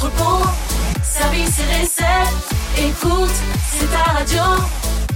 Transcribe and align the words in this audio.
entrepôt, 0.00 0.46
service 1.02 1.58
et 1.60 1.82
recettes. 1.82 2.48
Écoute, 2.78 3.30
c'est 3.70 3.86
ta 3.90 4.12
radio. 4.12 4.42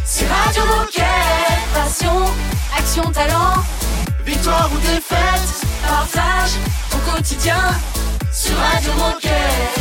C'est 0.04 0.26
Radio 0.26 0.62
Moquette. 0.66 1.04
Passion, 1.72 2.24
action, 2.76 3.02
talent. 3.10 3.62
Victoire 4.26 4.70
ou 4.74 4.78
défaite, 4.80 5.66
partage 5.86 6.50
ton 6.90 6.98
quotidien 7.12 7.56
sur 8.32 8.54
Radio 8.56 8.92
Moquette. 8.98 9.80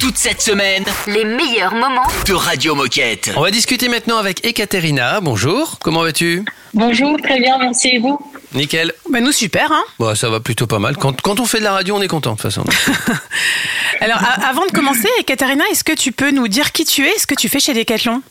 Toute 0.00 0.18
cette 0.18 0.42
semaine 0.42 0.84
Les 1.06 1.24
meilleurs 1.24 1.74
moments. 1.74 2.02
de 2.26 2.32
Radio 2.34 2.74
Moquette. 2.74 3.30
On 3.36 3.42
va 3.42 3.52
discuter 3.52 3.88
maintenant 3.88 4.18
avec 4.18 4.44
Ekaterina. 4.44 5.20
Bonjour, 5.20 5.78
comment 5.80 6.02
vas-tu? 6.02 6.44
Bonjour, 6.74 7.16
très 7.22 7.38
bien, 7.38 7.56
merci 7.58 7.88
et 7.94 7.98
vous? 8.00 8.18
Nickel. 8.54 8.92
Bah 9.10 9.20
nous 9.20 9.32
super 9.32 9.70
hein. 9.72 9.82
Bon, 9.98 10.14
ça 10.14 10.28
va 10.28 10.40
plutôt 10.40 10.66
pas 10.66 10.78
mal. 10.78 10.96
Quand, 10.96 11.20
quand 11.22 11.40
on 11.40 11.44
fait 11.46 11.58
de 11.58 11.64
la 11.64 11.72
radio, 11.72 11.96
on 11.96 12.02
est 12.02 12.08
content 12.08 12.32
de 12.32 12.36
toute 12.36 12.42
façon. 12.42 12.64
Alors 14.00 14.18
a- 14.18 14.48
avant 14.48 14.66
de 14.66 14.72
commencer, 14.72 15.08
Katarina, 15.26 15.64
est-ce 15.70 15.84
que 15.84 15.92
tu 15.92 16.12
peux 16.12 16.30
nous 16.30 16.48
dire 16.48 16.72
qui 16.72 16.84
tu 16.84 17.06
es, 17.06 17.18
ce 17.18 17.26
que 17.26 17.34
tu 17.34 17.48
fais 17.48 17.60
chez 17.60 17.72
Decathlon? 17.74 18.22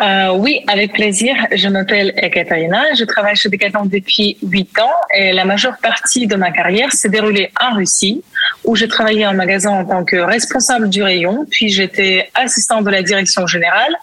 Euh, 0.00 0.30
Oui, 0.34 0.60
avec 0.66 0.92
plaisir. 0.92 1.34
Je 1.54 1.68
m'appelle 1.68 2.12
Ekaterina, 2.16 2.82
je 2.98 3.04
travaille 3.04 3.36
chez 3.36 3.48
Decathlon 3.48 3.86
depuis 3.86 4.36
8 4.42 4.78
ans 4.80 4.90
et 5.14 5.32
la 5.32 5.44
majeure 5.44 5.76
partie 5.82 6.26
de 6.26 6.36
ma 6.36 6.50
carrière 6.50 6.92
s'est 6.92 7.08
déroulée 7.08 7.50
en 7.60 7.74
Russie 7.76 8.22
où 8.64 8.74
j'ai 8.76 8.88
travaillé 8.88 9.26
en 9.26 9.34
magasin 9.34 9.70
en 9.70 9.84
tant 9.84 10.04
que 10.04 10.16
responsable 10.16 10.88
du 10.88 11.02
rayon, 11.02 11.46
puis 11.50 11.68
j'étais 11.68 12.30
assistante 12.34 12.84
de 12.84 12.90
la 12.90 13.02
direction 13.02 13.46
générale 13.46 13.94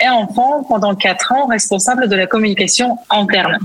et 0.00 0.08
enfin 0.08 0.62
pendant 0.68 0.94
4 0.94 1.32
ans 1.32 1.46
responsable 1.46 2.08
de 2.08 2.16
la 2.16 2.26
communication 2.26 2.98
interne. 3.10 3.58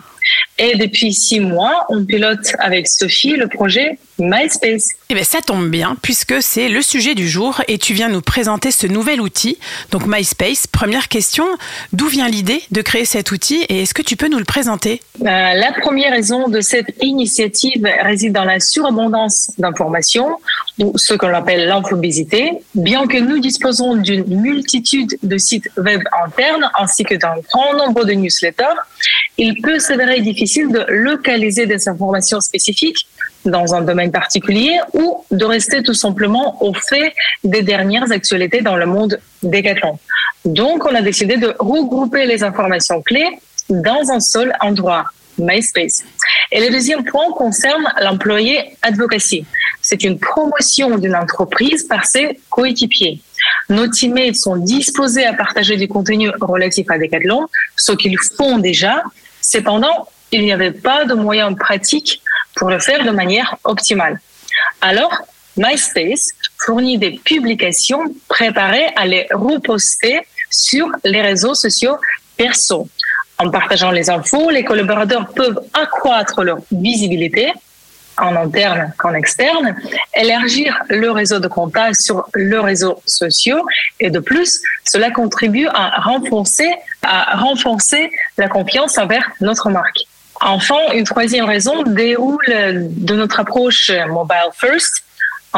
Et 0.58 0.77
depuis 0.77 1.13
6 1.13 1.41
mois, 1.41 1.85
on 1.89 2.05
pilote 2.05 2.53
avec 2.59 2.88
Sophie 2.88 3.36
le 3.36 3.47
projet 3.47 4.00
MySpace. 4.19 4.89
Eh 5.09 5.13
bien 5.13 5.23
ça 5.23 5.41
tombe 5.41 5.69
bien 5.69 5.95
puisque 6.02 6.41
c'est 6.41 6.69
le 6.69 6.81
sujet 6.81 7.16
du 7.16 7.27
jour 7.27 7.61
et 7.67 7.77
tu 7.77 7.94
viens 7.94 8.09
nous 8.09 8.22
présenter 8.22 8.72
ce 8.72 8.88
nouvel 8.88 9.22
outil, 9.22 9.57
donc 9.91 10.07
MySpace. 10.07 10.67
Première 10.67 11.07
question, 11.07 11.45
d'où 11.94 12.07
vient 12.07 12.27
l'idée 12.27 12.61
de 12.72 12.81
créer 12.81 13.05
cet 13.05 13.31
outil 13.31 13.66
et 13.69 13.83
est-ce 13.83 13.94
que 13.94 14.02
tu 14.02 14.16
peux 14.16 14.27
nous 14.27 14.39
le 14.39 14.45
présenter? 14.45 15.02
Euh, 15.22 15.25
la 15.25 15.72
première 15.81 16.11
raison 16.11 16.47
de 16.47 16.61
cette 16.61 16.95
initiative 17.02 17.88
réside 18.02 18.33
dans 18.33 18.45
la 18.45 18.59
surabondance 18.59 19.52
d'informations, 19.57 20.38
ou 20.79 20.97
ce 20.97 21.13
qu'on 21.13 21.33
appelle 21.33 21.67
l'infobésité. 21.67 22.52
Bien 22.73 23.07
que 23.07 23.17
nous 23.17 23.39
disposons 23.39 23.95
d'une 23.95 24.25
multitude 24.25 25.17
de 25.23 25.38
sites 25.38 25.69
web 25.77 26.02
internes 26.25 26.69
ainsi 26.77 27.03
que 27.03 27.16
d'un 27.16 27.35
grand 27.52 27.73
nombre 27.73 28.05
de 28.05 28.13
newsletters, 28.13 28.79
il 29.38 29.61
peut 29.61 29.79
s'avérer 29.79 30.22
difficile 30.22 30.72
de 30.72 30.85
localiser 30.89 31.66
des 31.66 31.88
informations 31.88 32.41
spécifiques 32.41 33.07
dans 33.45 33.73
un 33.73 33.81
domaine 33.81 34.11
particulier 34.11 34.79
ou 34.93 35.23
de 35.31 35.45
rester 35.45 35.83
tout 35.83 35.93
simplement 35.93 36.61
au 36.63 36.73
fait 36.73 37.13
des 37.43 37.61
dernières 37.61 38.11
actualités 38.11 38.61
dans 38.61 38.75
le 38.75 38.85
monde 38.85 39.19
décathlon. 39.43 39.99
Donc, 40.43 40.85
on 40.85 40.93
a 40.93 41.01
décidé 41.01 41.38
de 41.38 41.55
regrouper 41.59 42.25
les 42.25 42.43
informations 42.43 43.01
clés 43.01 43.39
dans 43.69 44.11
un 44.11 44.19
seul 44.19 44.53
endroit, 44.61 45.05
MySpace. 45.38 46.03
Et 46.51 46.59
le 46.59 46.71
deuxième 46.71 47.03
point 47.03 47.31
concerne 47.35 47.91
l'employé 48.01 48.77
advocacy. 48.81 49.45
C'est 49.81 50.03
une 50.03 50.19
promotion 50.19 50.97
d'une 50.97 51.16
entreprise 51.16 51.83
par 51.83 52.05
ses 52.05 52.39
coéquipiers. 52.49 53.19
Nos 53.69 53.88
teammates 53.88 54.35
sont 54.35 54.55
disposés 54.55 55.25
à 55.25 55.33
partager 55.33 55.77
du 55.77 55.88
contenu 55.88 56.29
relatif 56.41 56.89
à 56.89 56.97
Decathlon, 56.97 57.47
ce 57.75 57.91
qu'ils 57.93 58.17
font 58.38 58.57
déjà. 58.57 59.03
Cependant, 59.41 60.07
il 60.31 60.43
n'y 60.43 60.53
avait 60.53 60.71
pas 60.71 61.05
de 61.05 61.13
moyens 61.13 61.55
pratiques 61.55 62.21
pour 62.56 62.70
le 62.70 62.80
faire 62.80 63.03
de 63.03 63.11
manière 63.11 63.58
optimale. 63.64 64.20
Alors, 64.81 65.22
MySpace 65.58 66.30
fournit 66.58 66.97
des 66.97 67.12
publications 67.12 68.03
préparées 68.28 68.88
à 68.96 69.06
les 69.06 69.28
reposter 69.31 70.22
sur 70.50 70.88
les 71.03 71.22
réseaux 71.22 71.56
sociaux 71.56 71.97
perso. 72.38 72.88
En 73.38 73.50
partageant 73.50 73.91
les 73.91 74.09
infos, 74.09 74.50
les 74.50 74.63
collaborateurs 74.63 75.28
peuvent 75.34 75.59
accroître 75.74 76.44
leur 76.44 76.59
visibilité 76.72 77.52
en 78.18 78.35
interne 78.35 78.94
qu'en 78.97 79.13
externe, 79.13 79.75
élargir 80.13 80.81
le 80.90 81.12
réseau 81.12 81.40
de 81.40 81.50
contacts 81.50 82.00
sur 82.00 82.25
leurs 82.34 82.63
réseaux 82.63 83.02
sociaux 83.06 83.66
et 84.00 84.09
de 84.09 84.19
plus, 84.19 84.62
cela 84.85 85.12
contribue 85.12 85.68
à 85.68 86.02
renforcer, 86.02 86.69
à 87.02 87.38
renforcer 87.38 88.09
la 88.38 88.47
confiance 88.47 88.97
envers 88.97 89.29
notre 89.41 89.69
marque. 89.69 90.00
Enfin, 90.41 90.79
une 90.94 91.06
troisième 91.06 91.46
raison 91.46 91.84
déroule 91.84 92.46
de 92.47 93.16
notre 93.16 93.40
approche 93.40 93.91
mobile 94.09 94.51
first. 94.53 95.03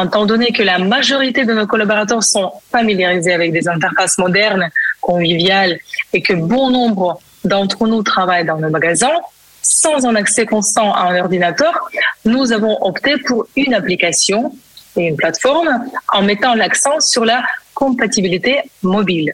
Étant 0.00 0.26
donné 0.26 0.52
que 0.52 0.62
la 0.62 0.78
majorité 0.78 1.44
de 1.44 1.52
nos 1.52 1.66
collaborateurs 1.66 2.22
sont 2.22 2.52
familiarisés 2.70 3.32
avec 3.32 3.52
des 3.52 3.68
interfaces 3.68 4.16
modernes, 4.18 4.68
conviviales 5.00 5.78
et 6.12 6.22
que 6.22 6.34
bon 6.34 6.70
nombre 6.70 7.20
d'entre 7.44 7.86
nous 7.86 8.02
travaillent 8.02 8.44
dans 8.44 8.58
nos 8.58 8.70
magasins, 8.70 9.18
sans 9.62 10.06
un 10.06 10.14
accès 10.14 10.46
constant 10.46 10.94
à 10.94 11.10
un 11.10 11.20
ordinateur, 11.20 11.90
nous 12.24 12.52
avons 12.52 12.78
opté 12.82 13.16
pour 13.18 13.46
une 13.56 13.74
application 13.74 14.52
et 14.96 15.08
une 15.08 15.16
plateforme 15.16 15.68
en 16.12 16.22
mettant 16.22 16.54
l'accent 16.54 17.00
sur 17.00 17.24
la 17.24 17.42
compatibilité 17.74 18.62
mobile. 18.82 19.32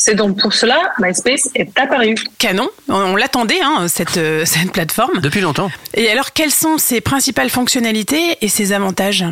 C'est 0.00 0.14
donc 0.14 0.38
pour 0.40 0.54
cela 0.54 0.92
MySpace 1.00 1.50
est 1.56 1.76
apparu. 1.76 2.14
Canon, 2.38 2.70
on, 2.88 2.94
on 2.94 3.16
l'attendait 3.16 3.60
hein, 3.60 3.88
cette, 3.88 4.16
euh, 4.16 4.44
cette 4.46 4.70
plateforme. 4.70 5.18
Depuis 5.20 5.40
longtemps. 5.40 5.72
Et 5.92 6.08
alors 6.08 6.32
quelles 6.32 6.52
sont 6.52 6.78
ses 6.78 7.00
principales 7.00 7.50
fonctionnalités 7.50 8.38
et 8.40 8.48
ses 8.48 8.72
avantages? 8.72 9.24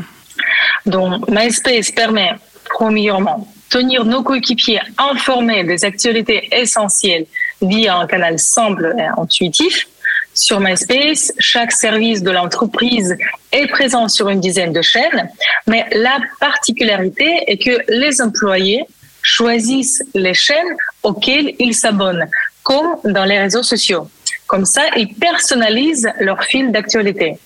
Donc 0.85 1.29
MySpace 1.29 1.93
permet 1.93 2.33
premièrement 2.69 3.47
tenir 3.71 4.05
nos 4.05 4.25
coéquipiers 4.25 4.81
informés 4.99 5.63
des 5.63 5.85
actualités 5.85 6.49
essentielles 6.51 7.27
via 7.63 7.99
un 7.99 8.09
canal 8.09 8.37
simple 8.41 8.93
et 8.99 9.21
intuitif. 9.21 9.87
Sur 10.35 10.59
MySpace, 10.59 11.33
chaque 11.39 11.71
service 11.71 12.25
de 12.25 12.31
l'entreprise 12.33 13.17
est 13.53 13.69
présent 13.69 14.09
sur 14.09 14.29
une 14.29 14.41
dizaine 14.41 14.73
de 14.73 14.83
chaînes, 14.83 15.31
mais 15.69 15.87
la 15.93 16.19
particularité 16.41 17.45
est 17.47 17.57
que 17.57 17.81
les 17.89 18.21
employés 18.21 18.85
choisissent 19.27 20.05
les 20.15 20.35
chaînes 20.35 20.77
auxquelles 21.03 21.55
ils 21.59 21.75
s'abonnent, 21.75 22.27
comme 22.63 22.91
dans 23.05 23.25
les 23.25 23.41
réseaux 23.41 23.65
sociaux. 23.65 24.09
Comme 24.47 24.65
ça, 24.65 24.83
ils 24.97 25.13
personnalisent 25.15 26.09
leur 26.21 26.45
fil 26.45 26.71
d'actualité. 26.71 27.37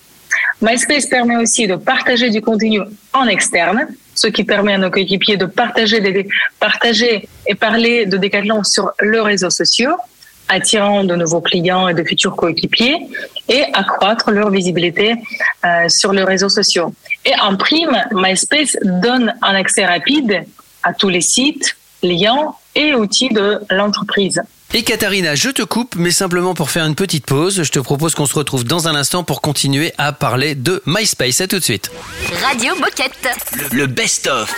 MySpace 0.61 1.07
permet 1.07 1.37
aussi 1.37 1.65
de 1.65 1.75
partager 1.75 2.29
du 2.29 2.39
contenu 2.39 2.81
en 3.13 3.25
externe, 3.25 3.87
ce 4.13 4.27
qui 4.27 4.43
permet 4.43 4.73
à 4.73 4.77
nos 4.77 4.91
coéquipiers 4.91 5.37
de 5.37 5.47
partager, 5.47 5.99
des, 6.01 6.27
partager 6.59 7.27
et 7.47 7.55
parler 7.55 8.05
de 8.05 8.17
Decathlon 8.17 8.63
sur 8.63 8.91
leurs 8.99 9.25
réseaux 9.25 9.49
sociaux, 9.49 9.95
attirant 10.49 11.03
de 11.03 11.15
nouveaux 11.15 11.41
clients 11.41 11.87
et 11.87 11.95
de 11.95 12.03
futurs 12.03 12.35
coéquipiers 12.35 12.97
et 13.49 13.63
accroître 13.73 14.29
leur 14.29 14.51
visibilité 14.51 15.15
euh, 15.65 15.89
sur 15.89 16.13
les 16.13 16.23
réseaux 16.23 16.49
sociaux. 16.49 16.93
Et 17.25 17.33
en 17.41 17.57
prime, 17.57 17.97
MySpace 18.11 18.77
donne 18.83 19.33
un 19.41 19.55
accès 19.55 19.85
rapide 19.85 20.45
à 20.83 20.93
tous 20.93 21.09
les 21.09 21.21
sites, 21.21 21.75
liens 22.03 22.53
et 22.75 22.93
outils 22.95 23.29
de 23.29 23.59
l'entreprise. 23.69 24.41
Et 24.73 24.83
Katharina, 24.83 25.35
je 25.35 25.49
te 25.49 25.63
coupe, 25.63 25.95
mais 25.95 26.11
simplement 26.11 26.53
pour 26.53 26.69
faire 26.69 26.85
une 26.85 26.95
petite 26.95 27.25
pause, 27.25 27.61
je 27.63 27.71
te 27.71 27.79
propose 27.79 28.15
qu'on 28.15 28.25
se 28.25 28.33
retrouve 28.33 28.63
dans 28.63 28.87
un 28.87 28.95
instant 28.95 29.25
pour 29.25 29.41
continuer 29.41 29.91
à 29.97 30.13
parler 30.13 30.55
de 30.55 30.81
MySpace. 30.85 31.41
À 31.41 31.47
tout 31.47 31.59
de 31.59 31.63
suite. 31.63 31.91
Radio 32.41 32.73
Moquette. 32.75 33.29
Le, 33.71 33.79
le 33.79 33.87
best-of. 33.87 34.55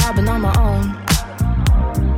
I've 0.00 0.14
been 0.14 0.28
on 0.28 0.40
my 0.42 0.52
own. 0.58 0.94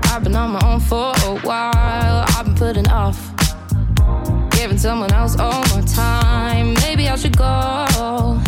I've 0.06 0.24
been 0.24 0.34
on 0.34 0.50
my 0.50 0.60
own 0.64 0.80
for 0.80 1.12
a 1.24 1.34
while. 1.44 2.24
I've 2.36 2.46
been 2.46 2.54
putting 2.56 2.88
off 2.88 3.39
someone 4.80 5.12
else 5.12 5.38
all 5.38 5.60
my 5.76 5.82
time. 5.82 6.72
Maybe 6.74 7.06
I 7.06 7.14
should 7.14 7.36
go. 7.36 8.40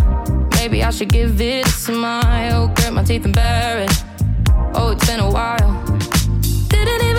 Maybe 0.56 0.82
I 0.82 0.90
should 0.90 1.10
give 1.10 1.38
it 1.42 1.66
a 1.66 1.68
smile. 1.68 2.68
Grit 2.68 2.92
my 2.94 3.04
teeth 3.04 3.26
and 3.26 3.34
bear 3.34 3.80
it. 3.80 4.04
Oh, 4.74 4.92
it's 4.92 5.06
been 5.06 5.20
a 5.20 5.30
while. 5.30 5.70
Didn't 6.68 7.11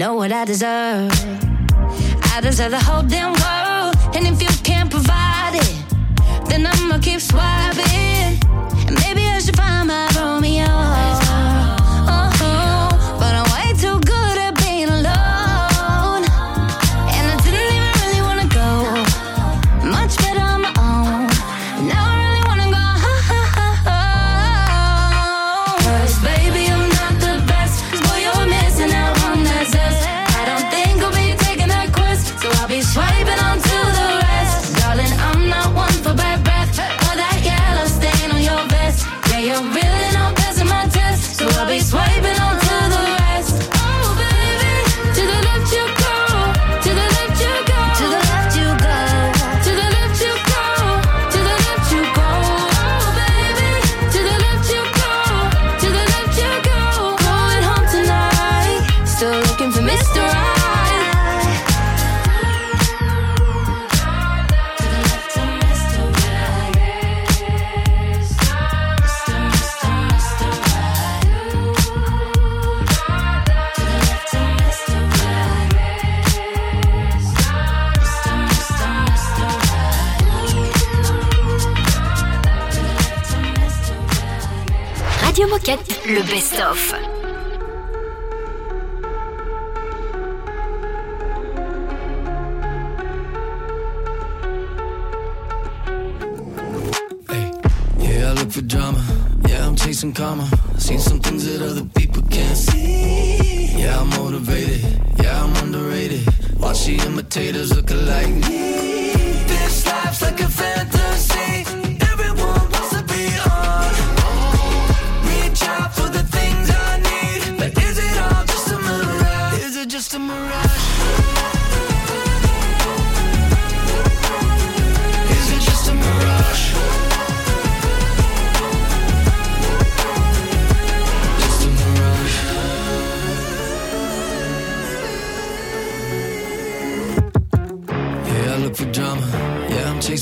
know 0.00 0.14
what 0.14 0.32
I 0.32 0.46
deserve. 0.46 1.12
I 2.32 2.40
deserve 2.40 2.70
the 2.70 2.80
whole 2.80 3.02
damn 3.02 3.32
world. 3.32 3.94
And 4.16 4.26
if 4.26 4.40
you 4.40 4.48
can't 4.64 4.90
provide 4.90 5.52
it, 5.56 6.48
then 6.48 6.66
I'ma 6.66 6.98
keep 7.00 7.20
swiping. 7.20 8.09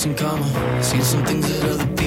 Yeah, 0.07 0.15
karma. 0.15 0.81
Seen 0.81 1.03
some 1.03 1.25
things 1.25 1.49
that 1.49 1.71
other 1.71 1.98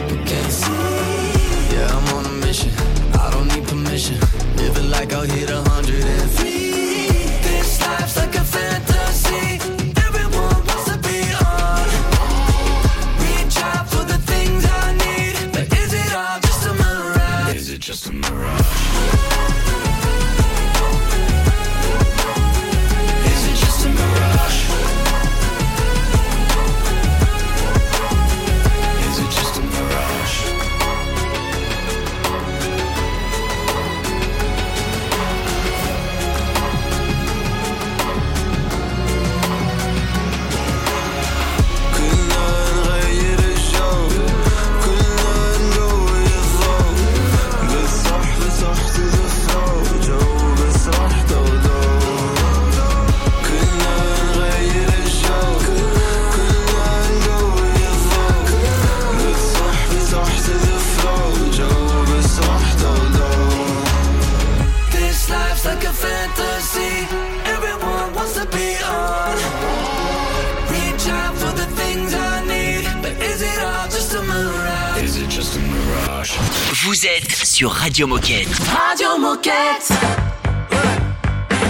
Radio 77.91 78.07
Moquette. 78.07 78.48
Radio 78.71 79.17
Moquette. 79.17 79.93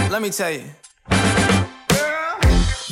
Let 0.08 0.22
me 0.22 0.30
tell 0.30 0.52
you. 0.52 0.62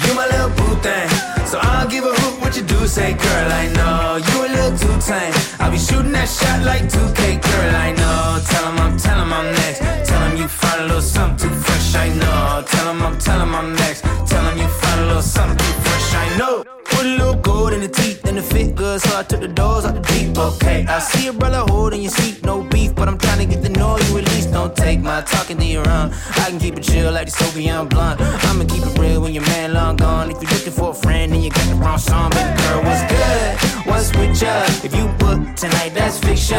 You 0.02 0.14
my 0.16 0.26
little 0.26 0.50
boo 0.50 0.75
thing. 0.82 1.08
So 1.46 1.60
I'll 1.62 1.87
give 1.87 2.02
a 2.02 2.12
hoot 2.12 2.40
what 2.40 2.56
you 2.56 2.64
do 2.64 2.88
say, 2.88 3.12
girl. 3.12 3.52
I 3.52 3.68
know 3.68 4.16
you 4.16 4.46
a 4.46 4.49
little 4.50 4.76
too 4.76 4.99
tame. 5.06 5.32
I'll 5.60 5.70
be 5.70 5.78
shooting 5.78 6.10
that 6.10 6.28
shot 6.28 6.64
like 6.64 6.82
2K, 6.90 7.40
girl. 7.40 7.76
I 7.76 7.92
know. 7.92 8.42
Tell 8.50 8.64
him 8.68 8.78
I'm, 8.80 8.96
tell 8.99 9.22
him 9.22 9.32
I'm 9.32 9.52
next. 9.62 9.78
Tell 10.08 10.22
him 10.26 10.37
you 10.37 10.49
find 10.49 10.80
a 10.80 10.87
little 10.87 11.00
something 11.00 11.50
too 11.50 11.54
fresh. 11.54 11.94
I 11.94 12.08
know. 12.08 12.64
Tell 12.66 12.90
him 12.90 13.00
I'm, 13.00 13.16
tell 13.16 13.40
him 13.40 13.54
I'm 13.54 13.76
next. 13.76 14.00
Tell 14.26 14.42
him 14.42 14.58
you 14.58 14.66
find 14.66 15.00
a 15.02 15.06
little 15.06 15.22
something 15.22 15.56
too 15.56 15.80
fresh. 15.82 16.14
I 16.14 16.37
know. 16.37 16.64
Put 16.84 17.06
a 17.06 17.16
little 17.16 17.37
gold 17.37 17.72
in 17.75 17.80
the 17.80 17.88
teeth 17.88 18.25
and 18.26 18.37
the 18.37 18.42
fit 18.42 18.75
good, 18.75 19.00
so 19.00 19.18
I 19.18 19.22
took 19.22 19.40
the 19.40 19.49
doors 19.49 19.84
out 19.84 19.94
the 19.94 20.00
deep. 20.00 20.37
Okay, 20.37 20.84
I 20.87 20.99
see 20.99 21.28
a 21.28 21.32
brother 21.32 21.64
holding 21.72 22.02
your 22.02 22.10
seat, 22.10 22.44
no 22.44 22.62
beef, 22.62 22.69
but 23.00 23.09
I'm 23.09 23.16
trying 23.16 23.38
to 23.38 23.47
get 23.47 23.64
to 23.64 23.71
know 23.71 23.97
you 23.97 24.19
at 24.19 24.25
least. 24.28 24.52
Don't 24.52 24.76
take 24.76 25.00
my 25.00 25.23
talking 25.23 25.57
to 25.57 25.64
your 25.64 25.88
own. 25.88 26.12
I 26.37 26.50
can 26.50 26.59
keep 26.59 26.76
it 26.76 26.83
chill 26.83 27.11
like 27.11 27.28
the 27.28 27.33
Soviet 27.33 27.85
blunt. 27.87 28.21
I'ma 28.21 28.64
keep 28.66 28.85
it 28.85 28.99
real 28.99 29.23
when 29.23 29.33
your 29.33 29.47
man 29.54 29.73
long 29.73 29.97
gone. 29.97 30.30
If 30.30 30.42
you're 30.42 30.52
looking 30.52 30.73
for 30.73 30.90
a 30.90 30.95
friend, 30.95 31.33
then 31.33 31.40
you 31.40 31.49
got 31.49 31.66
the 31.71 31.76
wrong 31.76 31.97
song. 31.97 32.28
Baby 32.30 32.52
girl, 32.61 32.83
what's 32.85 33.04
good? 33.09 33.50
What's 33.88 34.09
with 34.19 34.42
ya? 34.42 34.52
If 34.85 34.95
you 34.95 35.09
book 35.16 35.40
tonight, 35.57 35.92
that's 35.95 36.19
fiction. 36.21 36.59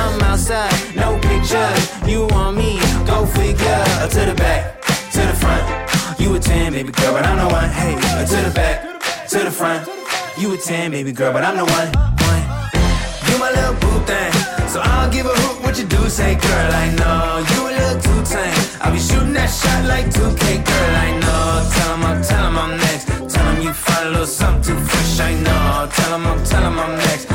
I'm 0.00 0.18
outside, 0.22 0.72
no 0.96 1.20
pictures. 1.20 1.80
You 2.08 2.26
want 2.32 2.56
me? 2.56 2.80
Go 3.04 3.26
figure. 3.26 3.84
To 4.14 4.20
the 4.30 4.34
back, 4.34 4.80
to 5.12 5.20
the 5.20 5.36
front. 5.36 5.64
You 6.18 6.34
a 6.34 6.40
10, 6.40 6.72
baby 6.72 6.92
girl, 6.92 7.12
but 7.12 7.26
I'm 7.26 7.36
the 7.36 7.52
one. 7.52 7.68
Hey, 7.68 7.92
to 8.32 8.36
the 8.48 8.52
back, 8.54 9.28
to 9.28 9.38
the 9.44 9.50
front. 9.50 9.86
You 10.38 10.54
a 10.54 10.56
10, 10.56 10.90
baby 10.90 11.12
girl, 11.12 11.34
but 11.34 11.44
I'm 11.44 11.56
the 11.58 11.66
one. 11.66 11.88
one. 12.24 12.44
You 13.28 13.38
my 13.38 13.50
little 13.50 13.74
boo 13.74 14.00
thing. 14.06 14.32
So 14.72 14.80
I'll 14.80 15.10
give 15.12 15.26
a 15.26 15.34
hoot 15.36 15.61
what 15.72 15.80
you 15.80 15.86
do 15.86 16.08
say, 16.10 16.34
girl. 16.34 16.72
I 16.84 16.88
know 16.96 17.44
you 17.50 17.60
a 17.68 17.72
little 17.78 18.00
too 18.02 18.22
tame. 18.30 18.52
I'll 18.82 18.92
be 18.92 18.98
shooting 18.98 19.32
that 19.32 19.46
shot 19.46 19.84
like 19.86 20.06
2K, 20.06 20.64
girl. 20.66 20.94
I 21.06 21.10
know. 21.22 21.70
Tell 21.72 21.94
him 21.94 22.04
I'm, 22.04 22.22
tell 22.22 22.46
him 22.46 22.58
I'm 22.58 22.76
next. 22.76 23.06
Tell 23.32 23.46
him 23.52 23.62
you 23.62 23.72
find 23.72 24.08
a 24.08 24.10
little 24.10 24.26
something 24.26 24.76
too 24.76 24.84
fresh. 24.84 25.20
I 25.20 25.32
know. 25.34 25.88
Tell 25.90 26.14
him 26.14 26.26
I'm, 26.26 26.44
tell 26.44 26.62
him 26.62 26.78
I'm 26.78 26.96
next. 26.98 27.31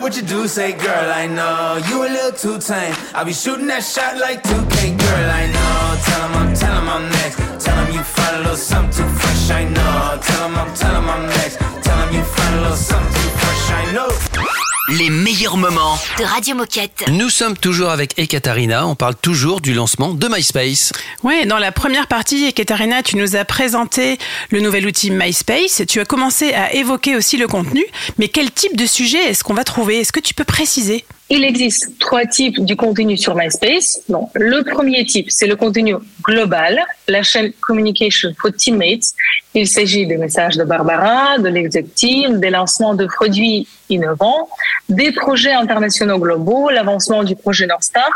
What 0.00 0.16
you 0.16 0.22
do, 0.22 0.48
say, 0.48 0.72
girl, 0.72 1.12
I 1.12 1.26
know 1.26 1.80
you 1.88 2.02
a 2.02 2.08
little 2.08 2.32
too 2.32 2.58
tame. 2.58 2.94
I'll 3.14 3.24
be 3.24 3.32
shooting 3.32 3.66
that 3.68 3.82
shot 3.82 4.16
like 4.18 4.42
2K, 4.42 4.98
girl, 4.98 5.30
I 5.30 5.46
know. 5.46 6.00
Tell 6.04 6.22
him 6.26 6.34
I'm, 6.40 6.54
tell 6.54 6.74
him 6.80 6.88
I'm 6.88 7.08
next. 7.10 7.64
Tell 7.64 7.84
him 7.84 7.94
you 7.94 8.02
find 8.02 8.36
a 8.36 8.38
little 8.40 8.56
something 8.56 9.04
too 9.04 9.10
fresh, 9.18 9.50
I 9.50 9.64
know. 9.64 10.18
Tell 10.22 10.48
him 10.48 10.56
I'm, 10.56 10.74
tell 10.74 10.94
him 10.94 11.08
I'm 11.08 11.26
next. 11.26 11.56
Tell 11.84 11.98
him 12.06 12.14
you 12.14 12.24
find 12.24 12.54
a 12.56 12.60
little 12.62 12.76
something 12.76 13.14
too 13.14 13.30
fresh, 13.40 13.70
I 13.70 13.92
know. 13.92 14.59
Les 14.90 15.08
meilleurs 15.08 15.56
moments. 15.56 15.98
de 16.18 16.24
Radio 16.24 16.56
Moquette. 16.56 17.04
Nous 17.08 17.30
sommes 17.30 17.56
toujours 17.56 17.90
avec 17.90 18.18
Ekaterina, 18.18 18.86
on 18.86 18.94
parle 18.96 19.14
toujours 19.14 19.60
du 19.60 19.72
lancement 19.72 20.14
de 20.14 20.26
MySpace. 20.28 20.92
Ouais, 21.22 21.46
dans 21.46 21.58
la 21.58 21.70
première 21.70 22.06
partie, 22.08 22.52
Katarina, 22.52 23.02
tu 23.02 23.16
nous 23.16 23.36
as 23.36 23.44
présenté 23.44 24.18
le 24.50 24.60
nouvel 24.60 24.86
outil 24.86 25.10
MySpace. 25.10 25.82
Tu 25.88 26.00
as 26.00 26.04
commencé 26.04 26.52
à 26.54 26.74
évoquer 26.74 27.14
aussi 27.14 27.36
le 27.36 27.46
contenu. 27.46 27.84
Mais 28.18 28.28
quel 28.28 28.50
type 28.50 28.76
de 28.76 28.86
sujet 28.86 29.18
est-ce 29.30 29.44
qu'on 29.44 29.54
va 29.54 29.64
trouver? 29.64 29.98
Est-ce 30.00 30.12
que 30.12 30.20
tu 30.20 30.34
peux 30.34 30.44
préciser? 30.44 31.04
Il 31.32 31.44
existe 31.44 31.96
trois 32.00 32.26
types 32.26 32.58
du 32.64 32.74
contenu 32.74 33.16
sur 33.16 33.36
MySpace. 33.36 34.00
Donc, 34.08 34.30
le 34.34 34.64
premier 34.64 35.04
type, 35.04 35.30
c'est 35.30 35.46
le 35.46 35.54
contenu 35.54 35.94
global, 36.24 36.80
la 37.06 37.22
chaîne 37.22 37.52
Communication 37.60 38.34
for 38.36 38.50
Teammates. 38.52 39.14
Il 39.54 39.68
s'agit 39.68 40.08
des 40.08 40.16
messages 40.16 40.56
de 40.56 40.64
Barbara, 40.64 41.38
de 41.38 41.48
l'executive, 41.48 42.40
des 42.40 42.50
lancements 42.50 42.94
de 42.94 43.06
produits 43.06 43.68
innovants, 43.88 44.48
des 44.88 45.12
projets 45.12 45.52
internationaux 45.52 46.18
globaux, 46.18 46.68
l'avancement 46.68 47.22
du 47.22 47.36
projet 47.36 47.66
North 47.66 47.84
Star 47.84 48.10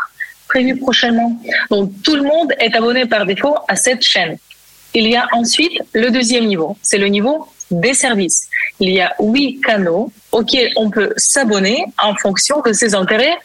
prévu 0.49 0.77
prochainement. 0.77 1.41
Donc, 1.71 1.93
tout 2.03 2.17
le 2.17 2.23
monde 2.23 2.53
est 2.59 2.75
abonné 2.75 3.07
par 3.07 3.27
défaut 3.27 3.57
à 3.69 3.77
cette 3.77 4.03
chaîne. 4.03 4.37
Il 4.93 5.09
y 5.09 5.17
a 5.17 5.29
ensuite 5.33 5.81
le 5.93 6.11
deuxième 6.11 6.47
niveau, 6.47 6.77
c'est 6.83 6.99
le 6.99 7.07
niveau 7.07 7.47
des 7.81 7.95
services. 7.95 8.49
Il 8.81 8.91
y 8.91 9.01
a 9.01 9.15
huit 9.21 9.61
canaux 9.61 10.13
auxquels 10.33 10.71
on 10.77 10.91
peut 10.91 11.13
s'abonner 11.17 11.85
en 12.03 12.15
fonction 12.15 12.61
de 12.61 12.73
ses 12.73 12.95
intérêts 12.95 13.37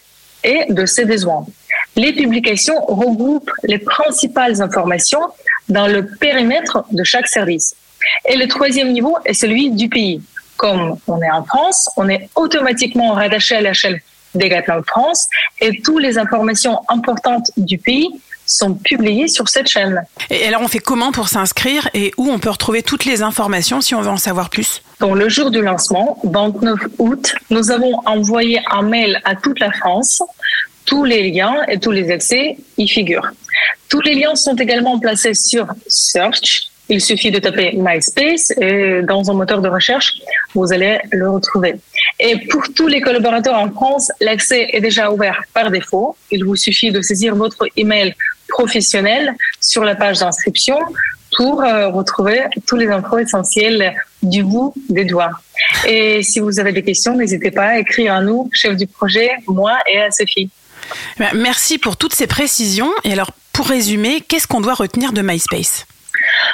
et 0.43 0.65
de 0.69 0.85
ses 0.85 1.05
besoins. 1.05 1.45
Les 1.95 2.13
publications 2.13 2.79
regroupent 2.85 3.51
les 3.63 3.79
principales 3.79 4.61
informations 4.61 5.21
dans 5.67 5.87
le 5.87 6.05
périmètre 6.05 6.85
de 6.91 7.03
chaque 7.03 7.27
service. 7.27 7.75
Et 8.27 8.37
le 8.37 8.47
troisième 8.47 8.91
niveau 8.91 9.17
est 9.25 9.33
celui 9.33 9.71
du 9.71 9.89
pays. 9.89 10.21
Comme 10.57 10.97
on 11.07 11.21
est 11.21 11.31
en 11.31 11.43
France, 11.43 11.89
on 11.97 12.07
est 12.09 12.29
automatiquement 12.35 13.13
rattaché 13.13 13.55
à 13.55 13.61
la 13.61 13.73
chaîne 13.73 13.99
Decathlon 14.35 14.83
France 14.85 15.27
et 15.59 15.81
toutes 15.81 16.01
les 16.01 16.17
informations 16.17 16.81
importantes 16.87 17.51
du 17.57 17.77
pays 17.77 18.09
sont 18.49 18.73
publiées 18.73 19.27
sur 19.27 19.47
cette 19.47 19.67
chaîne. 19.67 20.01
Et 20.29 20.45
alors, 20.47 20.61
on 20.61 20.67
fait 20.67 20.79
comment 20.79 21.11
pour 21.11 21.29
s'inscrire 21.29 21.89
et 21.93 22.11
où 22.17 22.29
on 22.29 22.39
peut 22.39 22.49
retrouver 22.49 22.83
toutes 22.83 23.05
les 23.05 23.21
informations 23.21 23.79
si 23.79 23.95
on 23.95 24.01
veut 24.01 24.09
en 24.09 24.17
savoir 24.17 24.49
plus? 24.49 24.81
Donc, 24.99 25.15
le 25.17 25.29
jour 25.29 25.51
du 25.51 25.61
lancement, 25.61 26.19
29 26.23 26.79
août, 26.97 27.35
nous 27.51 27.71
avons 27.71 27.93
envoyé 28.05 28.59
un 28.71 28.81
mail 28.81 29.21
à 29.23 29.35
toute 29.35 29.59
la 29.59 29.71
France. 29.71 30.21
Tous 30.85 31.05
les 31.05 31.29
liens 31.29 31.55
et 31.67 31.79
tous 31.79 31.91
les 31.91 32.09
accès 32.11 32.57
y 32.77 32.87
figurent. 32.87 33.29
Tous 33.89 34.01
les 34.01 34.15
liens 34.15 34.35
sont 34.35 34.55
également 34.55 34.99
placés 34.99 35.35
sur 35.35 35.67
Search. 35.87 36.69
Il 36.91 37.01
suffit 37.01 37.29
de 37.29 37.37
taper 37.37 37.73
MySpace 37.77 38.51
et 38.59 39.03
dans 39.03 39.29
un 39.29 39.35
moteur 39.35 39.61
de 39.61 39.69
recherche, 39.69 40.15
vous 40.55 40.73
allez 40.73 40.99
le 41.11 41.29
retrouver. 41.29 41.75
Et 42.19 42.37
pour 42.47 42.63
tous 42.75 42.87
les 42.87 42.99
collaborateurs 42.99 43.59
en 43.59 43.69
France, 43.69 44.11
l'accès 44.19 44.69
est 44.73 44.81
déjà 44.81 45.11
ouvert 45.11 45.39
par 45.53 45.69
défaut. 45.69 46.15
Il 46.31 46.43
vous 46.45 46.55
suffit 46.55 46.91
de 46.91 47.01
saisir 47.03 47.35
votre 47.35 47.67
email 47.77 48.15
professionnel 48.49 49.35
sur 49.61 49.83
la 49.83 49.95
page 49.95 50.19
d'inscription 50.19 50.77
pour 51.35 51.63
euh, 51.63 51.89
retrouver 51.89 52.41
tous 52.67 52.75
les 52.75 52.87
infos 52.87 53.19
essentielles 53.19 53.95
du 54.21 54.43
bout 54.43 54.73
des 54.89 55.05
doigts. 55.05 55.31
Et 55.87 56.23
si 56.23 56.39
vous 56.39 56.59
avez 56.59 56.71
des 56.71 56.83
questions, 56.83 57.15
n'hésitez 57.15 57.51
pas 57.51 57.67
à 57.67 57.79
écrire 57.79 58.13
à 58.13 58.21
nous, 58.21 58.49
chef 58.51 58.75
du 58.75 58.87
projet, 58.87 59.29
moi 59.47 59.77
et 59.91 60.01
à 60.01 60.11
Sophie. 60.11 60.49
Ben, 61.17 61.29
Merci 61.35 61.77
pour 61.77 61.97
toutes 61.97 62.13
ces 62.13 62.27
précisions. 62.27 62.91
Et 63.03 63.13
alors, 63.13 63.31
pour 63.53 63.67
résumer, 63.67 64.21
qu'est-ce 64.21 64.47
qu'on 64.47 64.61
doit 64.61 64.73
retenir 64.73 65.13
de 65.13 65.21
MySpace? 65.21 65.85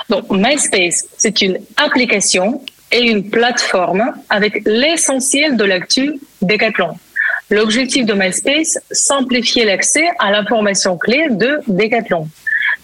Donc, 0.09 0.25
MySpace, 0.29 1.05
c'est 1.17 1.41
une 1.41 1.59
application 1.77 2.61
et 2.91 3.01
une 3.01 3.29
plateforme 3.29 4.13
avec 4.29 4.61
l'essentiel 4.65 5.57
de 5.57 5.63
l'actu 5.63 6.19
Decathlon. 6.41 6.97
L'objectif 7.51 8.05
de 8.05 8.13
MySpace, 8.13 8.79
simplifier 8.89 9.65
l'accès 9.65 10.09
à 10.17 10.31
l'information 10.31 10.97
clé 10.97 11.27
de 11.29 11.59
Decathlon. 11.67 12.27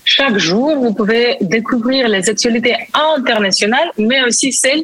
Chaque 0.06 0.38
jour, 0.38 0.76
vous 0.78 0.94
pouvez 0.94 1.38
découvrir 1.42 2.08
les 2.08 2.30
actualités 2.30 2.76
internationales, 2.94 3.90
mais 3.98 4.22
aussi 4.24 4.54
celles 4.54 4.84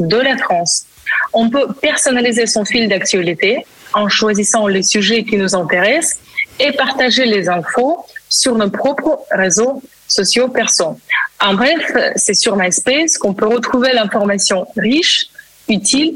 de 0.00 0.16
la 0.16 0.38
France. 0.38 0.86
On 1.34 1.50
peut 1.50 1.66
personnaliser 1.80 2.46
son 2.46 2.64
fil 2.64 2.88
d'actualité 2.88 3.66
en 3.92 4.08
choisissant 4.08 4.66
les 4.66 4.82
sujets 4.82 5.24
qui 5.24 5.36
nous 5.36 5.54
intéressent 5.54 6.20
et 6.58 6.72
partager 6.72 7.26
les 7.26 7.50
infos 7.50 8.04
sur 8.30 8.54
nos 8.54 8.70
propres 8.70 9.20
réseaux 9.30 9.82
sociaux 10.06 10.48
perso. 10.48 10.98
En 11.40 11.54
bref, 11.54 11.92
c'est 12.16 12.34
sur 12.34 12.56
MySpace 12.56 13.18
qu'on 13.18 13.34
peut 13.34 13.46
retrouver 13.46 13.92
l'information 13.92 14.66
riche, 14.76 15.28
utile 15.68 16.14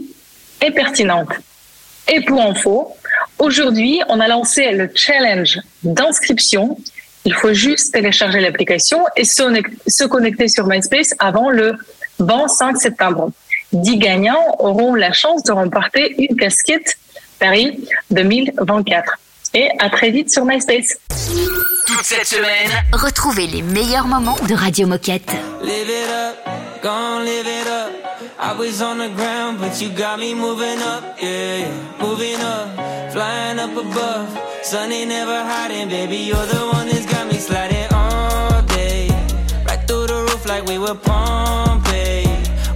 et 0.64 0.71
pertinente. 0.71 1.28
Et 2.09 2.21
pour 2.23 2.40
info, 2.40 2.97
aujourd'hui, 3.43 4.01
on 4.09 4.21
a 4.21 4.29
lancé 4.29 4.71
le 4.73 4.91
challenge 4.95 5.59
d'inscription. 5.83 6.79
Il 7.25 7.35
faut 7.35 7.53
juste 7.53 7.93
télécharger 7.93 8.41
l'application 8.41 9.05
et 9.17 9.25
se 9.25 9.43
se 9.87 10.05
connecter 10.05 10.49
sur 10.49 10.67
MySpace 10.67 11.15
avant 11.19 11.51
le 11.51 11.75
25 12.19 12.77
septembre. 12.77 13.31
10 13.73 13.99
gagnants 13.99 14.57
auront 14.59 14.95
la 14.95 15.13
chance 15.13 15.43
de 15.43 15.53
remporter 15.53 16.15
une 16.19 16.37
casquette 16.37 16.97
Paris 17.39 17.85
2024. 18.11 19.19
Et 19.55 19.69
à 19.79 19.91
très 19.91 20.11
vite 20.11 20.31
sur 20.31 20.45
MySpace. 20.45 20.97
Toute 21.87 22.05
cette 22.05 22.27
semaine, 22.27 22.71
Retrouvez 22.93 23.47
les 23.47 23.63
meilleurs 23.63 24.07
moments 24.07 24.39
de 24.49 24.55
Radio 24.55 24.87
Moquette. 24.87 25.33
Gon' 26.83 27.25
live 27.25 27.47
it 27.47 27.69
up. 27.69 27.93
I 28.41 28.53
was 28.59 28.83
on 28.83 28.99
the 28.99 29.09
ground, 29.11 29.61
but 29.61 29.81
you 29.81 29.89
got 29.89 30.19
me 30.19 30.35
moving 30.35 30.81
up, 30.81 31.17
yeah, 31.23 31.59
yeah. 31.59 32.03
Moving 32.03 32.41
up, 32.41 33.12
flying 33.12 33.61
up 33.61 33.71
above. 33.71 34.27
Sun 34.65 34.91
ain't 34.91 35.09
never 35.09 35.45
hiding, 35.45 35.89
baby. 35.89 36.17
You're 36.17 36.45
the 36.45 36.71
one 36.73 36.89
that's 36.89 37.07
got 37.07 37.29
me 37.29 37.39
sliding 37.39 37.87
all 37.95 38.62
day. 38.62 39.07
Right 39.65 39.87
through 39.87 40.09
the 40.09 40.27
roof 40.29 40.45
like 40.45 40.65
we 40.67 40.79
were 40.79 40.97
Pompeii. 40.97 42.27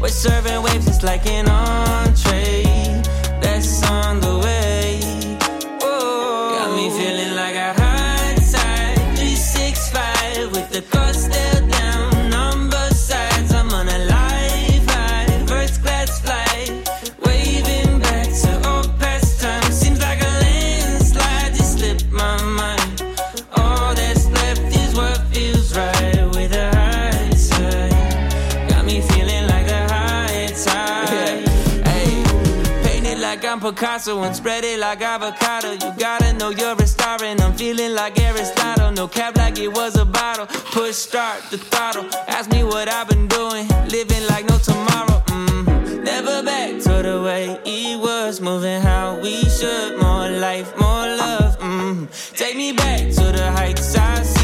We're 0.01 0.09
serving 0.09 0.63
waves 0.63 0.87
just 0.87 1.03
like 1.03 1.27
an 1.27 1.49
entree. 1.49 2.66
Picasso 33.76 34.23
and 34.23 34.35
spread 34.35 34.64
it 34.64 34.78
like 34.78 35.02
avocado. 35.02 35.73
You 35.73 35.92
gotta 35.99 36.33
know 36.33 36.49
you're 36.49 36.75
a 36.80 36.87
star 36.87 37.23
and 37.23 37.38
I'm 37.42 37.52
feeling 37.52 37.95
like 37.95 38.18
Aristotle. 38.18 38.90
No 38.90 39.06
cap 39.06 39.37
like 39.37 39.59
it 39.59 39.68
was 39.68 39.97
a 39.97 40.04
bottle. 40.06 40.47
Push 40.47 40.95
start 40.95 41.42
the 41.50 41.59
throttle. 41.59 42.06
Ask 42.26 42.50
me 42.50 42.64
what 42.64 42.88
I've 42.88 43.06
been 43.06 43.28
doing. 43.28 43.68
Living 43.90 44.26
like 44.28 44.49
no 44.49 44.56
tomorrow. 44.56 45.21
Mm. 45.26 46.02
Never 46.02 46.42
back 46.42 46.80
to 46.85 47.02
the 47.02 47.21
way 47.23 47.61
it 47.66 48.00
was. 48.00 48.40
Moving 48.40 48.80
how 48.80 49.21
we 49.21 49.45
should. 49.45 50.00
More 50.00 50.30
life, 50.30 50.73
more 50.80 51.09
love. 51.23 51.59
Mm. 51.59 52.09
Take 52.35 52.56
me 52.56 52.73
back 52.73 53.00
to 53.00 53.25
the 53.30 53.52
heights 53.52 53.95
I 53.95 54.23
see 54.23 54.36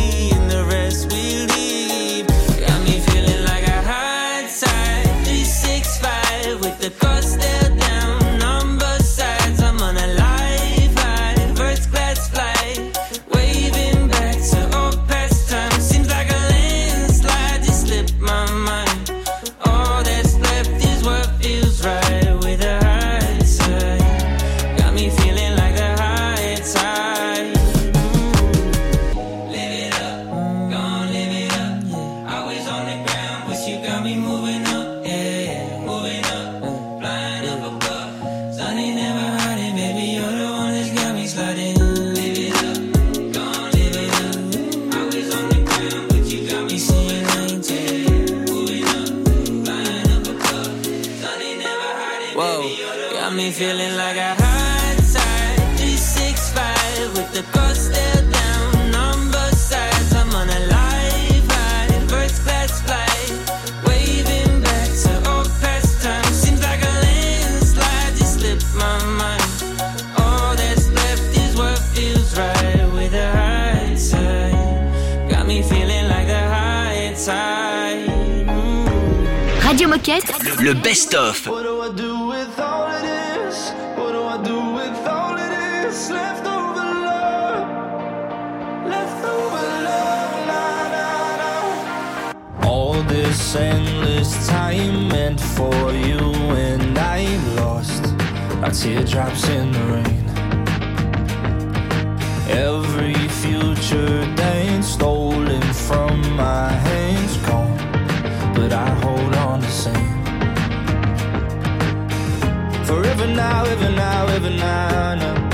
now, 113.35 113.65
ever 113.65 113.91
now, 113.91 114.27
ever 114.27 114.51
now, 114.51 115.15
now. 115.15 115.51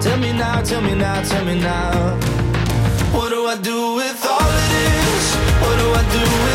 Tell 0.00 0.18
me 0.18 0.32
now, 0.32 0.62
tell 0.62 0.80
me 0.80 0.94
now, 0.94 1.22
tell 1.22 1.44
me 1.44 1.60
now. 1.60 2.16
What 3.14 3.30
do 3.30 3.46
I 3.46 3.56
do 3.56 3.94
with 3.94 4.26
all 4.26 4.50
of 4.58 4.68
this? 4.74 5.34
What 5.62 5.76
do 5.78 5.86
I 5.92 6.02
do 6.12 6.49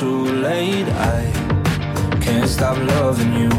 too 0.00 0.24
late. 0.48 0.88
I 1.12 1.20
can't 2.22 2.48
stop 2.48 2.78
loving 2.78 3.34
you. 3.34 3.52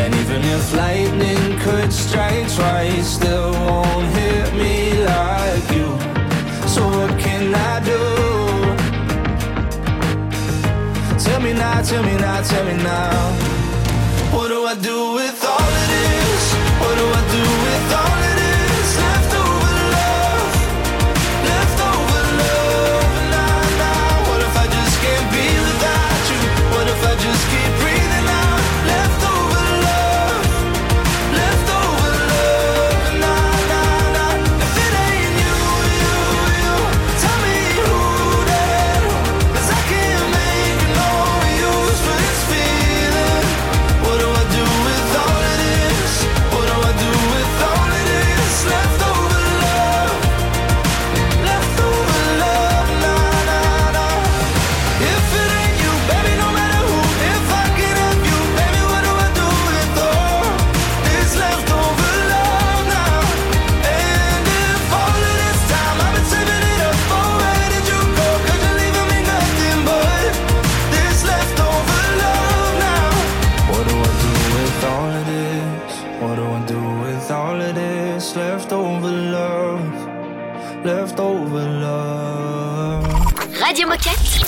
And 0.00 0.14
even 0.20 0.40
if 0.54 0.74
lightning 0.74 1.58
could 1.60 1.90
strike 1.90 2.46
twice, 2.54 3.06
still 3.18 3.52
won't 3.52 4.06
hit 4.18 4.52
me 4.52 5.02
like 5.12 5.66
you. 5.76 5.88
So 6.74 6.82
what 6.96 7.12
can 7.18 7.54
I 7.54 7.74
do? 7.92 8.02
Tell 11.24 11.40
me 11.40 11.52
now, 11.54 11.80
tell 11.80 12.02
me 12.02 12.14
now, 12.18 12.42
tell 12.42 12.64
me 12.66 12.76
now. 12.82 13.32
What 14.36 14.48
do 14.48 14.66
I 14.66 14.74
do 14.74 15.14
with? 15.14 15.45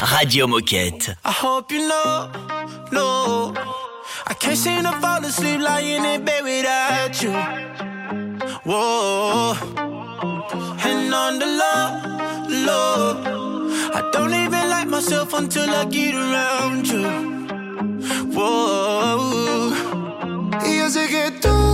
Radio 0.01 0.47
Moquette. 0.47 1.17
I 1.25 1.33
hope 1.33 1.73
you 1.73 1.89
know, 1.89 2.31
no. 2.93 3.53
I 4.27 4.35
can't 4.35 4.57
seem 4.57 4.83
to 4.85 4.93
fall 5.01 5.25
asleep 5.25 5.61
lying 5.61 6.05
in 6.05 6.25
bed 6.25 6.45
without 6.45 7.21
you. 7.23 7.33
Whoa. 8.65 9.55
And 10.85 11.13
on 11.15 11.39
the 11.41 11.47
low, 11.47 11.87
low. 12.67 13.69
I 13.95 14.11
don't 14.13 14.33
even 14.35 14.71
like 14.71 14.89
myself 14.89 15.35
until 15.35 15.69
I 15.69 15.85
get 15.87 16.15
around 16.15 16.87
you. 16.87 17.09
Whoa. 18.33 19.73
Y 20.65 20.77
yo 20.79 20.89
sé 20.91 21.09
que 21.09 21.31
tú. 21.41 21.68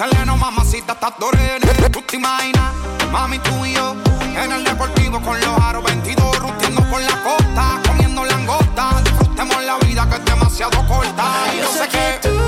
Selena, 0.00 0.34
mamacita, 0.34 0.94
estás 0.94 1.12
dorene. 1.18 1.90
Tú 1.92 2.00
te 2.00 2.16
imaginas, 2.16 2.72
mami, 3.12 3.38
tú 3.40 3.66
y 3.66 3.74
yo. 3.74 3.94
En 4.34 4.50
el 4.50 4.64
deportivo 4.64 5.20
con 5.20 5.38
los 5.38 5.60
aros 5.60 5.84
22. 5.84 6.38
Ruteando 6.38 6.82
por 6.84 7.02
la 7.02 7.22
costa, 7.22 7.82
comiendo 7.86 8.24
langosta. 8.24 9.02
Disfrutemos 9.04 9.62
la 9.62 9.76
vida 9.80 10.08
que 10.08 10.16
es 10.16 10.24
demasiado 10.24 10.88
corta. 10.88 11.22
Ay, 11.44 11.60
sé 11.76 11.86
que, 11.88 12.39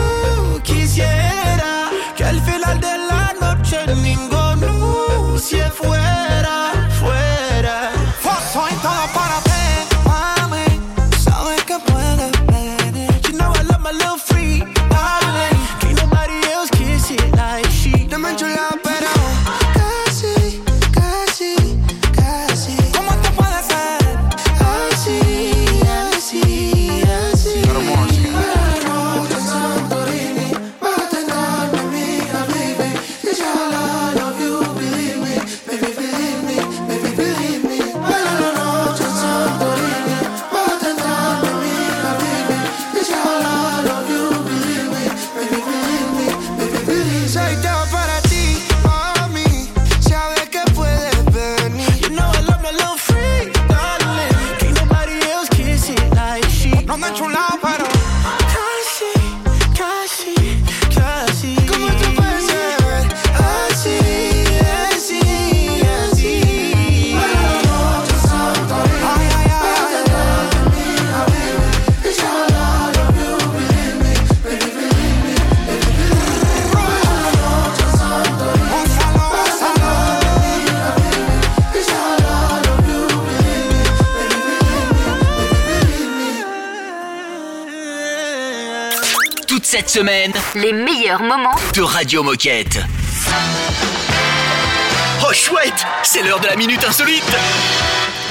Radio 92.02 92.24
Moquette. 92.24 92.80
Oh 95.24 95.32
chouette, 95.32 95.86
c'est 96.02 96.24
l'heure 96.24 96.40
de 96.40 96.48
la 96.48 96.56
minute 96.56 96.82
insolite. 96.84 97.22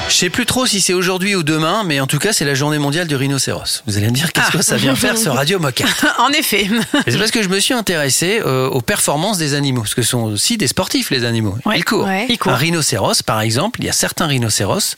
Je 0.10 0.14
sais 0.14 0.30
plus 0.30 0.46
trop 0.46 0.66
si 0.66 0.82
c'est 0.82 0.92
aujourd'hui 0.92 1.36
ou 1.36 1.44
demain, 1.44 1.86
mais 1.86 2.02
en 2.02 2.06
tout 2.06 2.20
cas, 2.20 2.34
c'est 2.34 2.44
la 2.44 2.54
journée 2.54 2.80
mondiale 2.80 3.08
du 3.08 3.16
rhinocéros. 3.16 3.82
Vous 3.88 3.96
allez 3.96 4.08
me 4.08 4.12
dire 4.12 4.34
qu'est-ce 4.34 4.48
Ah. 4.50 4.58
que 4.58 4.62
ça 4.62 4.76
vient 4.76 4.94
faire 4.94 5.18
ce 5.18 5.30
Radio 5.30 5.58
Moquette? 5.58 5.88
En 6.20 6.32
effet. 6.34 6.68
Et 7.08 7.12
C'est 7.14 7.18
parce 7.18 7.32
que 7.32 7.42
je 7.42 7.48
me 7.48 7.62
suis 7.62 7.74
intéressé 7.74 8.42
euh, 8.46 8.68
aux 8.68 8.82
performances 8.82 9.38
des 9.38 9.54
animaux, 9.54 9.84
parce 9.84 9.96
que 9.96 10.02
ce 10.02 10.10
sont 10.10 10.24
aussi 10.24 10.58
des 10.58 10.68
sportifs 10.68 11.10
les 11.10 11.24
animaux. 11.24 11.56
Ouais. 11.66 11.78
Ils 11.78 11.86
courent. 11.86 12.04
Ouais. 12.08 12.26
Ils 12.28 12.38
courent. 12.38 12.52
Un 12.52 12.58
rhinocéros, 12.58 13.24
par 13.26 13.40
exemple, 13.40 13.80
il 13.80 13.86
y 13.86 13.90
a 13.90 13.94
certains 13.94 14.28
rhinocéros 14.28 14.98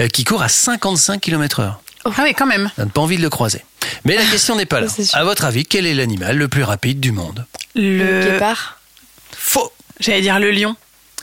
euh, 0.00 0.08
qui 0.08 0.24
courent 0.24 0.42
à 0.42 0.48
55 0.48 1.20
km/h. 1.20 1.74
Ah 2.06 2.10
oui, 2.22 2.32
quand 2.34 2.46
même. 2.46 2.70
On 2.78 2.84
n'a 2.84 2.88
pas 2.90 3.00
envie 3.02 3.18
de 3.18 3.22
le 3.22 3.28
croiser. 3.30 3.62
Mais 4.06 4.16
la 4.16 4.24
question 4.24 4.56
n'est 4.56 4.64
pas 4.66 4.80
là. 4.80 4.86
À 5.12 5.24
votre 5.24 5.44
avis, 5.44 5.64
quel 5.66 5.84
est 5.84 5.92
l'animal 5.94 6.38
le 6.38 6.48
plus 6.48 6.62
rapide 6.62 7.00
du 7.00 7.12
monde? 7.12 7.44
Le. 7.74 8.22
Guépard. 8.32 8.78
Faux. 9.36 9.72
J'allais 10.00 10.20
dire 10.22 10.38
le 10.38 10.50
lion. 10.50 10.76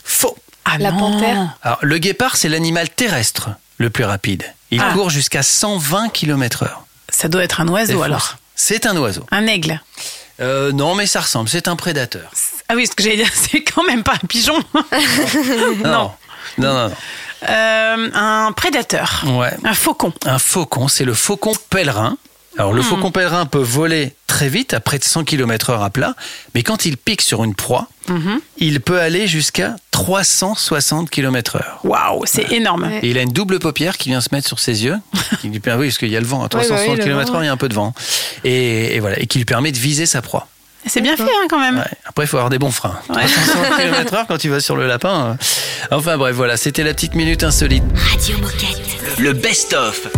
Faux. 0.04 0.36
Ah 0.64 0.78
La 0.78 0.92
non. 0.92 0.98
panthère. 0.98 1.56
Alors, 1.62 1.78
le 1.82 1.98
guépard, 1.98 2.36
c'est 2.36 2.48
l'animal 2.48 2.88
terrestre 2.90 3.50
le 3.78 3.90
plus 3.90 4.04
rapide. 4.04 4.44
Il 4.70 4.80
Ah. 4.80 4.92
court 4.92 5.10
jusqu'à 5.10 5.42
120 5.42 6.08
km/h. 6.10 6.68
Ça 7.08 7.28
doit 7.28 7.42
être 7.44 7.60
un 7.60 7.68
oiseau 7.68 8.02
alors. 8.02 8.36
C'est 8.54 8.86
un 8.86 8.96
oiseau. 8.96 9.26
Un 9.30 9.46
aigle. 9.46 9.80
Euh, 10.40 10.72
non, 10.72 10.94
mais 10.94 11.06
ça 11.06 11.20
ressemble. 11.20 11.48
C'est 11.48 11.68
un 11.68 11.76
prédateur. 11.76 12.30
Ah 12.68 12.74
oui, 12.74 12.86
ce 12.86 12.92
que 12.94 13.02
j'allais 13.02 13.16
dire, 13.16 13.30
c'est 13.34 13.62
quand 13.62 13.84
même 13.84 14.02
pas 14.02 14.14
un 14.14 14.26
pigeon. 14.26 14.58
Non. 15.84 16.12
Non, 16.58 16.74
non, 16.74 16.88
non. 16.88 16.94
Euh, 17.48 18.10
un 18.14 18.52
prédateur. 18.52 19.24
Ouais. 19.26 19.52
Un 19.64 19.74
faucon. 19.74 20.12
Un 20.26 20.38
faucon, 20.38 20.88
c'est 20.88 21.04
le 21.04 21.14
faucon 21.14 21.52
pèlerin. 21.70 22.16
Alors, 22.58 22.72
le 22.72 22.80
Hmm. 22.82 22.84
faucon 22.84 23.10
pèlerin 23.10 23.46
peut 23.46 23.58
voler 23.62 24.12
très 24.26 24.48
vite, 24.48 24.74
à 24.74 24.80
près 24.80 24.98
de 24.98 25.04
100 25.04 25.24
km/h 25.24 25.82
à 25.82 25.90
plat, 25.90 26.14
mais 26.54 26.62
quand 26.62 26.84
il 26.86 26.96
pique 26.96 27.22
sur 27.22 27.44
une 27.44 27.54
proie, 27.54 27.88
Mhm. 28.08 28.40
il 28.58 28.80
peut 28.80 29.00
aller 29.00 29.26
jusqu'à 29.26 29.76
360 29.90 31.10
km/h. 31.10 31.62
Waouh, 31.84 32.22
c'est 32.26 32.50
énorme. 32.52 32.82
Ouais. 32.84 33.00
Et 33.02 33.10
il 33.10 33.18
a 33.18 33.22
une 33.22 33.32
double 33.32 33.58
paupière 33.58 33.96
qui 33.98 34.08
vient 34.10 34.20
se 34.20 34.28
mettre 34.32 34.46
sur 34.48 34.58
ses 34.58 34.84
yeux. 34.84 34.96
qui 35.40 35.48
lui 35.48 35.60
permet, 35.60 35.82
oui, 35.82 35.88
parce 35.88 35.98
qu'il 35.98 36.08
y 36.10 36.16
a 36.16 36.20
le 36.20 36.26
vent 36.26 36.40
à 36.44 36.48
bah 36.48 36.58
oui, 36.60 36.66
360 36.66 36.98
le 36.98 37.04
km/h, 37.04 37.42
il 37.42 37.46
y 37.46 37.48
a 37.48 37.52
un 37.52 37.56
peu 37.56 37.68
de 37.68 37.74
vent. 37.74 37.94
Et, 38.44 38.96
et 38.96 39.00
voilà, 39.00 39.18
et 39.20 39.26
qui 39.26 39.38
lui 39.38 39.44
permet 39.44 39.72
de 39.72 39.78
viser 39.78 40.06
sa 40.06 40.20
proie. 40.22 40.48
C'est 40.84 41.00
bien 41.00 41.16
fait 41.16 41.22
hein, 41.22 41.46
quand 41.48 41.60
même. 41.60 41.76
Ouais. 41.78 41.84
Après, 42.06 42.24
il 42.24 42.28
faut 42.28 42.38
avoir 42.38 42.50
des 42.50 42.58
bons 42.58 42.72
freins. 42.72 42.98
Ouais. 43.08 43.24
360 43.24 43.76
km/h 43.78 44.24
quand 44.26 44.38
tu 44.38 44.48
vas 44.48 44.60
sur 44.60 44.74
le 44.76 44.86
lapin. 44.88 45.36
euh. 45.90 45.96
Enfin 45.96 46.16
bref, 46.16 46.34
voilà, 46.34 46.56
c'était 46.56 46.82
la 46.82 46.92
petite 46.92 47.14
minute 47.14 47.44
insolite. 47.44 47.84
Radio 48.10 48.38
Moquette. 48.38 48.80
Le 49.18 49.32
best-of. 49.32 50.08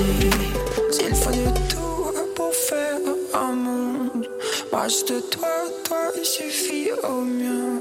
Incendie 0.00 0.30
S'il 0.90 1.14
faut 1.14 1.30
de 1.30 1.50
tout 1.68 2.12
pour 2.34 2.52
faire 2.54 2.98
un 3.34 3.52
monde 3.52 4.26
Moi 4.72 4.88
juste 4.88 5.30
toi, 5.30 5.48
toi 5.84 6.10
il 6.16 6.24
suffit 6.24 6.90
au 7.08 7.22
mien 7.22 7.80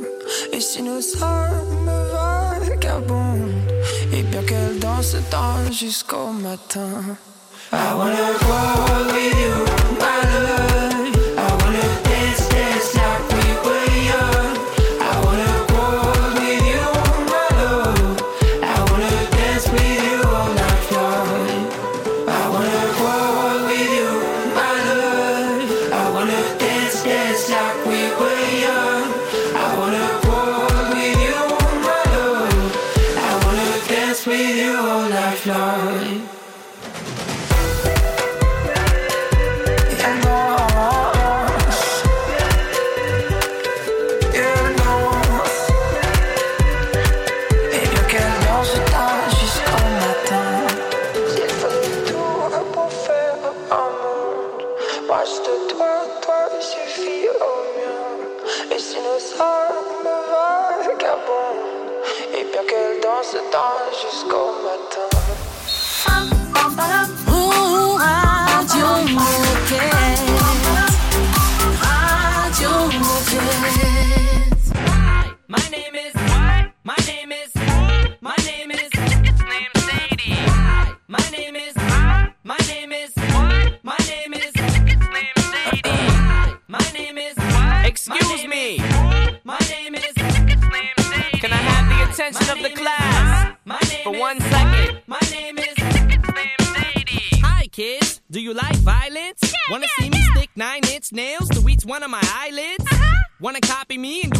Et 0.51 0.59
si 0.59 0.81
nos 0.81 1.01
âmes 1.23 1.89
vagabondent 2.67 3.51
Et 4.13 4.23
bien 4.23 4.43
qu'elles 4.43 4.79
dansent 4.79 5.17
tard 5.29 5.71
jusqu'au 5.71 6.31
matin. 6.31 7.17
I 7.71 7.93
wanna 7.93 8.33
go 8.39 9.13
with 9.13 9.35
you, 9.39 9.53
my 9.99 10.21
love 10.43 10.88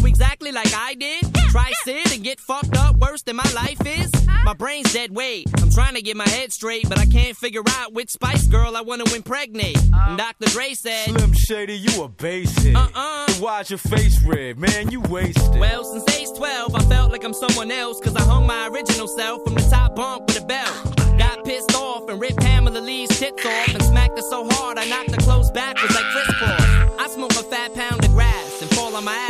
copy 0.00 0.04
me 0.04 0.10
and 0.10 0.18
do 0.18 0.20
exactly 0.20 0.52
like 0.52 0.72
I 0.74 0.94
did? 0.94 1.34
Try 1.50 1.72
sit 1.84 2.14
and 2.14 2.24
get 2.24 2.40
fucked 2.40 2.76
up 2.76 2.96
worse 2.96 3.22
than 3.22 3.36
my 3.36 3.50
life 3.54 3.80
is? 3.86 4.10
My 4.44 4.54
brain's 4.54 4.92
dead 4.92 5.10
weight. 5.14 5.48
I'm 5.60 5.70
trying 5.70 5.94
to 5.94 6.02
get 6.02 6.16
my 6.16 6.28
head 6.28 6.52
straight, 6.52 6.88
but 6.88 6.98
I 6.98 7.06
can't 7.06 7.36
figure 7.36 7.62
out 7.78 7.92
which 7.92 8.10
Spice 8.10 8.46
Girl 8.46 8.76
I 8.76 8.80
wanna 8.80 9.04
impregnate. 9.14 9.78
And 9.92 10.18
Dr. 10.18 10.46
Dre 10.50 10.74
said, 10.74 11.10
Slim 11.10 11.32
Shady, 11.32 11.78
you 11.78 12.02
a 12.02 12.08
basic. 12.08 12.74
Uh-uh. 12.74 13.28
So 13.28 13.44
why's 13.44 13.70
your 13.70 13.78
face 13.78 14.22
red, 14.22 14.58
man? 14.58 14.90
You 14.90 15.00
wasted. 15.00 15.58
Well, 15.58 15.84
since 15.84 16.16
age 16.16 16.36
12, 16.36 16.74
I 16.74 16.82
felt 16.84 17.12
like 17.12 17.24
I'm 17.24 17.34
someone 17.34 17.70
else, 17.70 18.00
cause 18.00 18.16
I 18.16 18.22
hung 18.22 18.46
my 18.46 18.68
original 18.68 19.08
self 19.08 19.44
from 19.44 19.54
the 19.54 19.68
top 19.70 19.96
bunk 19.96 20.26
with 20.26 20.42
a 20.42 20.46
belt. 20.46 20.96
Got 21.18 21.44
pissed 21.44 21.74
off 21.74 22.08
and 22.08 22.20
ripped 22.20 22.38
Pamela 22.38 22.78
Lee's 22.78 23.10
tits 23.10 23.44
off 23.44 23.74
and 23.74 23.82
smacked 23.82 24.16
her 24.16 24.22
so 24.22 24.48
hard 24.50 24.78
I 24.78 24.86
knocked 24.86 25.10
her 25.10 25.20
clothes 25.20 25.50
backwards 25.50 25.94
like 25.94 26.04
crisscross. 26.04 26.98
I 26.98 27.08
smoke 27.08 27.32
a 27.32 27.42
fat 27.42 27.74
pound 27.74 28.04
of 28.04 28.10
grass 28.12 28.62
and 28.62 28.70
fall 28.70 28.96
on 28.96 29.04
my 29.04 29.12
ass 29.12 29.29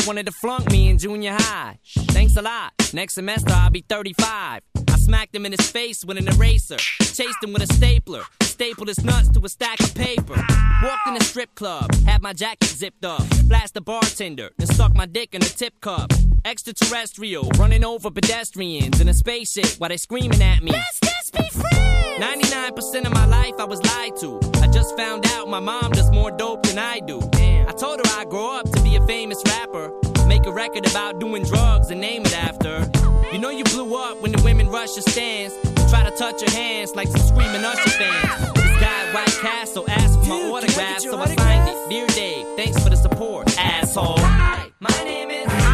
Teacher 0.00 0.08
wanted 0.08 0.26
to 0.26 0.32
flunk 0.32 0.70
me 0.70 0.88
in 0.88 0.98
junior 0.98 1.32
high. 1.32 1.78
Thanks 1.84 2.36
a 2.36 2.42
lot. 2.42 2.72
Next 2.94 3.14
semester 3.14 3.52
I'll 3.52 3.70
be 3.70 3.84
35. 3.86 4.62
I 4.88 4.96
smacked 4.96 5.34
him 5.34 5.44
in 5.44 5.52
his 5.52 5.70
face 5.70 6.04
with 6.04 6.16
an 6.16 6.28
eraser. 6.28 6.76
Chased 6.76 7.42
him 7.42 7.52
with 7.52 7.62
a 7.62 7.72
stapler. 7.74 8.22
Stapled 8.40 8.88
his 8.88 9.04
nuts 9.04 9.28
to 9.30 9.44
a 9.44 9.48
stack 9.48 9.78
of 9.80 9.94
paper. 9.94 10.36
Walked 10.82 11.06
in 11.06 11.16
a 11.16 11.20
strip 11.22 11.54
club. 11.54 11.94
Had 12.06 12.22
my 12.22 12.32
jacket 12.32 12.68
zipped 12.68 13.04
up. 13.04 13.22
Blast 13.44 13.74
the 13.74 13.80
bartender. 13.80 14.50
And 14.58 14.68
stuck 14.68 14.94
my 14.94 15.06
dick 15.06 15.34
in 15.34 15.42
a 15.42 15.46
tip 15.46 15.80
cup. 15.80 16.12
Extraterrestrial. 16.44 17.48
Running 17.58 17.84
over 17.84 18.10
pedestrians 18.10 19.00
in 19.00 19.08
a 19.08 19.14
spaceship 19.14 19.78
while 19.78 19.88
they 19.90 19.96
screaming 19.96 20.42
at 20.42 20.62
me. 20.62 20.72
Let's 20.72 21.00
just 21.00 21.32
be 21.32 21.48
friends. 21.50 22.20
99% 22.20 23.06
of 23.06 23.12
my 23.12 23.26
life 23.26 23.54
I 23.58 23.64
was 23.64 23.82
lied 23.84 24.16
to. 24.20 24.40
I 24.62 24.68
just 24.68 24.96
found 24.96 25.26
out 25.26 25.48
my 25.48 25.60
mom 25.60 25.92
does 25.92 26.10
more 26.10 26.30
dope 26.30 26.62
than 26.64 26.78
I 26.78 27.00
do. 27.00 27.18
I 27.34 27.72
told 27.72 28.04
her 28.04 28.20
I'd 28.20 28.28
grow 28.28 28.58
up 28.58 28.70
to 28.72 28.82
be 28.82 28.96
a 28.96 29.06
famous 29.06 29.42
rapper. 29.46 29.92
Make 30.26 30.46
a 30.46 30.52
record 30.52 30.88
about 30.90 31.20
doing 31.20 31.42
drugs 31.44 31.90
and 31.90 32.00
name 32.00 32.22
it 32.22 32.36
after. 32.36 32.90
You 33.32 33.38
know 33.38 33.50
you 33.50 33.64
blew 33.64 33.96
up 33.96 34.20
when 34.22 34.32
the 34.32 34.42
women 34.42 34.68
rush 34.68 34.96
your 34.96 35.02
stands. 35.02 35.54
Try 35.90 36.08
to 36.08 36.16
touch 36.16 36.40
your 36.40 36.50
hands 36.50 36.94
like 36.94 37.08
some 37.08 37.20
screaming 37.20 37.64
Usher 37.64 37.90
fans. 37.90 38.52
This 38.54 38.80
guy 38.80 39.14
White 39.14 39.38
Castle 39.40 39.84
asked 39.88 40.20
for 40.20 40.26
my 40.26 40.50
autograph, 40.50 41.00
so 41.00 41.18
I 41.18 41.34
signed 41.34 41.68
it. 41.68 41.90
Dear 41.90 42.06
Dave, 42.08 42.46
thanks 42.56 42.82
for 42.82 42.90
the 42.90 42.96
support, 42.96 43.58
asshole. 43.58 44.18
Hi, 44.18 44.70
my 44.80 44.90
name 45.04 45.30
is. 45.30 45.69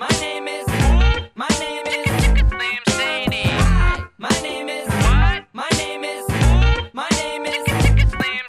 My 0.00 0.08
name 0.18 0.48
is. 0.48 0.66
My 1.34 1.46
name 1.60 1.86
is. 1.86 2.06
Shady. 2.96 3.42
Hi, 3.42 4.02
my 4.16 4.30
name 4.40 4.70
is. 4.70 4.88
What? 4.88 5.44
My 5.52 5.68
name 5.76 6.04
is. 6.04 6.26
My 6.94 7.06
name 7.20 7.44
is. 7.44 7.66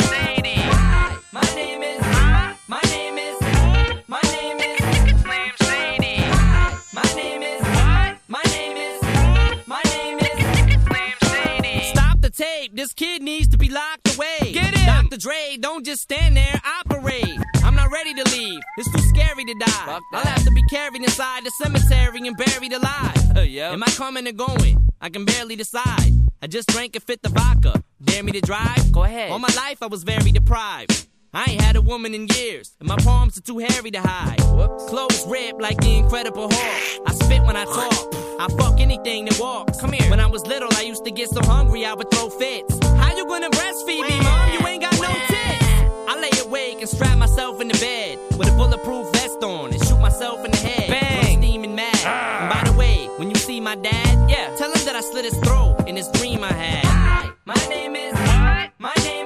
Shady. 0.08 0.56
Hi, 0.56 1.18
my 1.34 1.42
name 1.54 1.84
is. 1.84 2.00
My 2.70 2.80
name 2.86 3.18
is. 3.18 3.36
My 4.08 4.22
name 4.32 4.60
is. 4.62 4.80
Shady. 5.60 6.16
Hi, 6.22 6.78
my 6.94 7.04
name 7.16 7.44
is. 7.44 7.62
What? 7.62 8.18
My 8.30 8.44
name 8.46 8.78
is. 8.78 9.02
My 9.68 9.82
name 9.92 10.20
is. 10.20 10.86
Slim 10.88 11.18
Shady. 11.34 11.92
Stop 11.94 12.22
the 12.22 12.30
tape. 12.30 12.78
This 12.78 12.94
kid 12.94 13.22
needs 13.22 13.50
to 13.50 13.58
be 13.58 13.68
locked 13.68 14.16
away. 14.16 14.54
Get 14.54 14.74
him. 14.78 14.86
Dr. 14.86 15.18
Dre, 15.18 15.58
don't 15.60 15.86
just 15.86 16.04
stand 16.04 16.38
there. 16.38 16.62
Operate. 16.80 17.38
I'm 17.62 17.76
not 17.76 17.92
ready 17.92 18.14
to 18.14 18.24
leave. 18.30 18.62
Die. 19.66 20.00
I'll 20.14 20.22
have 20.26 20.44
to 20.44 20.52
be 20.52 20.64
carried 20.70 21.02
inside 21.02 21.44
the 21.46 21.52
cemetery 21.52 22.28
and 22.28 22.36
buried 22.38 22.74
alive. 22.74 23.18
Uh, 23.36 23.42
Am 23.42 23.84
I 23.84 23.88
coming 23.92 24.28
or 24.28 24.32
going? 24.34 24.90
I 25.00 25.10
can 25.10 25.26
barely 25.26 25.56
decide. 25.56 26.12
I 26.42 26.48
just 26.48 26.68
drank 26.70 26.96
a 26.96 27.00
fifth 27.00 27.26
of 27.26 27.34
vodka. 27.34 27.84
Dare 28.04 28.24
me 28.24 28.32
to 28.34 28.42
drive? 28.42 28.92
Go 28.92 29.04
ahead. 29.04 29.32
All 29.32 29.40
my 29.40 29.54
life 29.56 29.82
I 29.82 29.88
was 29.88 30.04
very 30.04 30.32
deprived. 30.32 31.08
I 31.34 31.46
ain't 31.52 31.62
had 31.62 31.76
a 31.78 31.82
woman 31.82 32.14
in 32.14 32.28
years, 32.36 32.76
and 32.80 32.90
my 32.90 32.98
palms 32.98 33.38
are 33.38 33.42
too 33.42 33.60
hairy 33.60 33.90
to 33.92 34.02
hide. 34.02 34.38
Clothes 34.90 35.26
ripped 35.28 35.62
like 35.62 35.80
the 35.80 35.96
Incredible 35.98 36.50
Hulk. 36.52 37.08
I 37.08 37.14
spit 37.14 37.42
when 37.44 37.56
I 37.56 37.64
talk. 37.64 38.14
I 38.42 38.48
fuck 38.58 38.82
anything 38.82 39.26
that 39.26 39.40
walks. 39.40 39.80
Come 39.80 39.94
here. 39.94 40.10
When 40.10 40.20
I 40.20 40.26
was 40.28 40.46
little, 40.46 40.68
I 40.74 40.82
used 40.82 41.06
to 41.06 41.12
get 41.12 41.30
so 41.30 41.42
hungry 41.44 41.86
I 41.86 41.94
would 41.94 42.12
throw 42.12 42.30
fits. 42.30 42.78
How 42.84 43.16
you 43.16 43.26
gonna 43.28 43.50
breastfeed 43.50 44.02
me, 44.10 44.20
mom? 44.20 44.52
You 44.54 44.68
ain't 44.68 44.82
got 44.82 44.94
no 45.00 45.08
tits. 45.08 45.66
I 46.10 46.20
lay 46.20 46.34
awake 46.46 46.82
and 46.82 46.90
strap 46.90 47.18
myself 47.18 47.62
in 47.62 47.70
the 47.70 47.78
bed 47.78 48.18
with 48.38 48.50
a 48.50 48.56
bulletproof 48.58 49.10
vest 49.14 49.21
on 49.44 49.72
and 49.72 49.84
shoot 49.86 50.00
myself 50.00 50.44
in 50.46 50.52
the 50.52 50.58
head. 50.58 50.90
Bang! 50.90 51.42
Steaming 51.42 51.76
mad. 51.76 51.96
Ah. 52.06 52.42
And 52.42 52.50
by 52.54 52.72
the 52.72 52.78
way, 52.78 53.08
when 53.18 53.30
you 53.30 53.36
see 53.36 53.60
my 53.60 53.76
dad, 53.76 54.30
yeah, 54.30 54.56
tell 54.56 54.72
him 54.72 54.84
that 54.86 54.96
I 54.96 55.02
slit 55.02 55.26
his 55.26 55.38
throat 55.38 55.88
in 55.88 55.96
this 55.96 56.10
dream 56.12 56.44
I 56.44 56.54
had. 56.54 56.86
Hi, 56.86 57.30
my 57.46 57.56
name 57.70 57.96
is. 57.96 58.14
What? 58.14 58.72
My 58.80 58.94
name 59.04 59.21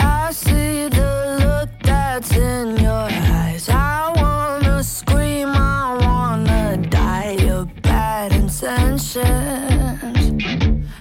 I 0.00 0.32
see 0.32 0.88
the 0.88 1.38
look 1.40 1.70
that's 1.82 2.36
in 2.36 2.76
your 2.76 3.08
eyes. 3.38 3.70
I 3.70 4.12
wanna 4.20 4.84
scream, 4.84 5.48
I 5.48 5.96
wanna 6.04 6.76
die. 6.76 7.38
Your 7.40 7.64
bad 7.80 8.32
intentions 8.32 9.14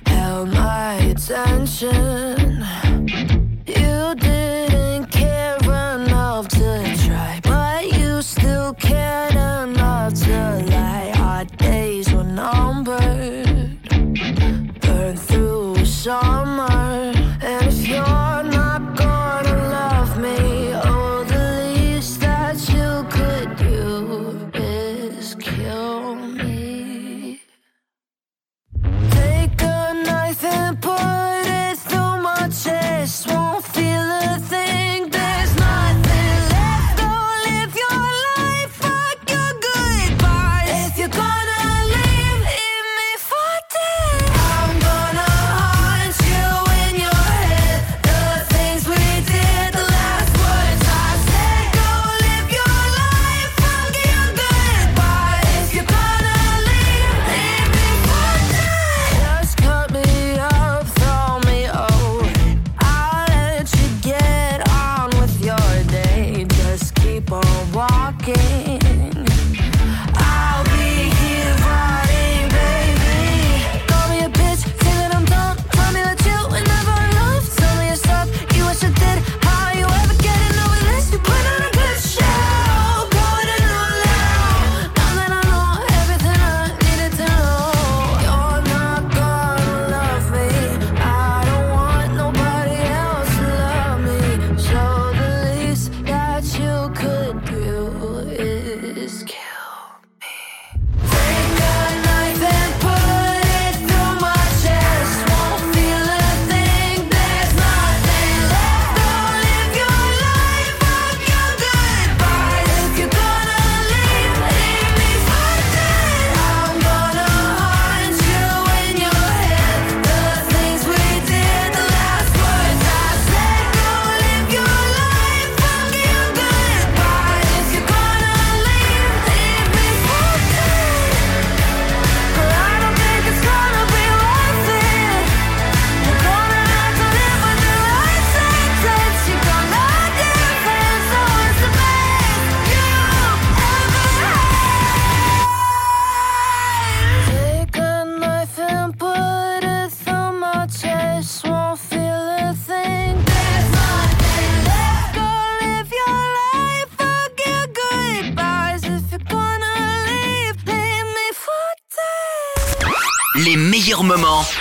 held 0.05 0.53
my 0.53 0.93
attention. 1.11 2.63
You 3.67 4.15
didn't 4.15 5.11
care 5.11 5.57
enough 5.57 6.47
to 6.59 6.95
try, 7.05 7.41
but 7.43 7.91
you 7.91 8.21
still 8.21 8.73
cared 8.75 9.35
enough 9.35 10.13
to 10.23 10.63
lie. 10.69 11.11
Our 11.17 11.43
days 11.57 12.13
were 12.13 12.23
numbered 12.23 13.49
burn 14.79 15.17
through 15.17 15.83
summer. 15.83 16.38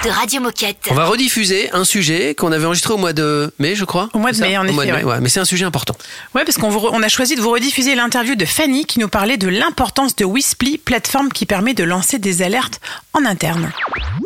De 0.05 0.11
Radio 0.11 0.41
Moquette. 0.41 0.89
On 0.91 0.95
va 0.95 1.07
rediffuser 1.07 1.71
un 1.73 1.85
sujet 1.85 2.35
qu'on 2.35 2.53
avait 2.53 2.67
enregistré 2.67 2.95
au 2.95 2.99
mois 2.99 3.13
de 3.13 3.53
mai, 3.59 3.75
je 3.75 3.85
crois. 3.85 4.09
Au 4.13 4.19
mois 4.19 4.33
de 4.33 4.39
mai, 4.39 4.57
en 4.57 4.67
Au 4.67 4.73
mois 4.73 4.85
de 4.85 4.91
effet, 4.91 4.99
mai, 4.99 5.05
ouais. 5.05 5.13
ouais, 5.15 5.21
Mais 5.21 5.29
c'est 5.29 5.41
un 5.41 5.45
sujet 5.45 5.65
important. 5.65 5.97
Ouais, 6.35 6.45
parce 6.45 6.57
qu'on 6.57 6.71
on 6.71 7.03
a 7.03 7.09
choisi 7.09 7.35
de 7.35 7.41
vous 7.41 7.51
rediffuser 7.51 7.95
l'interview 7.95 8.37
de 8.37 8.45
Fanny 8.45 8.85
qui 8.85 9.01
nous 9.01 9.09
parlait 9.09 9.37
de 9.37 9.49
l'importance 9.49 10.15
de 10.15 10.25
Whisply, 10.25 10.79
plateforme 10.79 11.31
qui 11.31 11.47
permet 11.47 11.75
de 11.75 11.85
lancer 11.85 12.19
des 12.19 12.43
alertes 12.43 12.81
en 13.13 13.25
interne. 13.25 13.73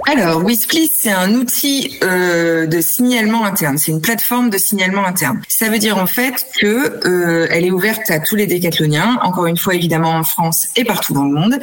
Alors, 0.06 0.44
Whisply, 0.44 0.90
c'est 0.94 1.12
un 1.12 1.32
outil 1.34 1.98
euh, 2.02 2.66
de 2.66 2.80
signalement 2.80 3.44
interne. 3.44 3.78
C'est 3.78 3.92
une 3.92 4.02
plateforme 4.02 4.50
de 4.50 4.58
signalement 4.58 5.06
interne. 5.06 5.40
Ça 5.48 5.68
veut 5.68 5.78
dire 5.78 5.96
en 5.96 6.06
fait 6.06 6.34
que 6.60 7.06
euh, 7.06 7.46
elle 7.50 7.64
est 7.64 7.70
ouverte 7.70 8.10
à 8.10 8.18
tous 8.20 8.36
les 8.36 8.46
décathloniens, 8.46 9.18
encore 9.22 9.46
une 9.46 9.56
fois 9.56 9.74
évidemment 9.74 10.12
en 10.12 10.24
France 10.24 10.66
et 10.76 10.84
partout 10.84 11.14
dans 11.14 11.24
le 11.24 11.32
monde. 11.32 11.58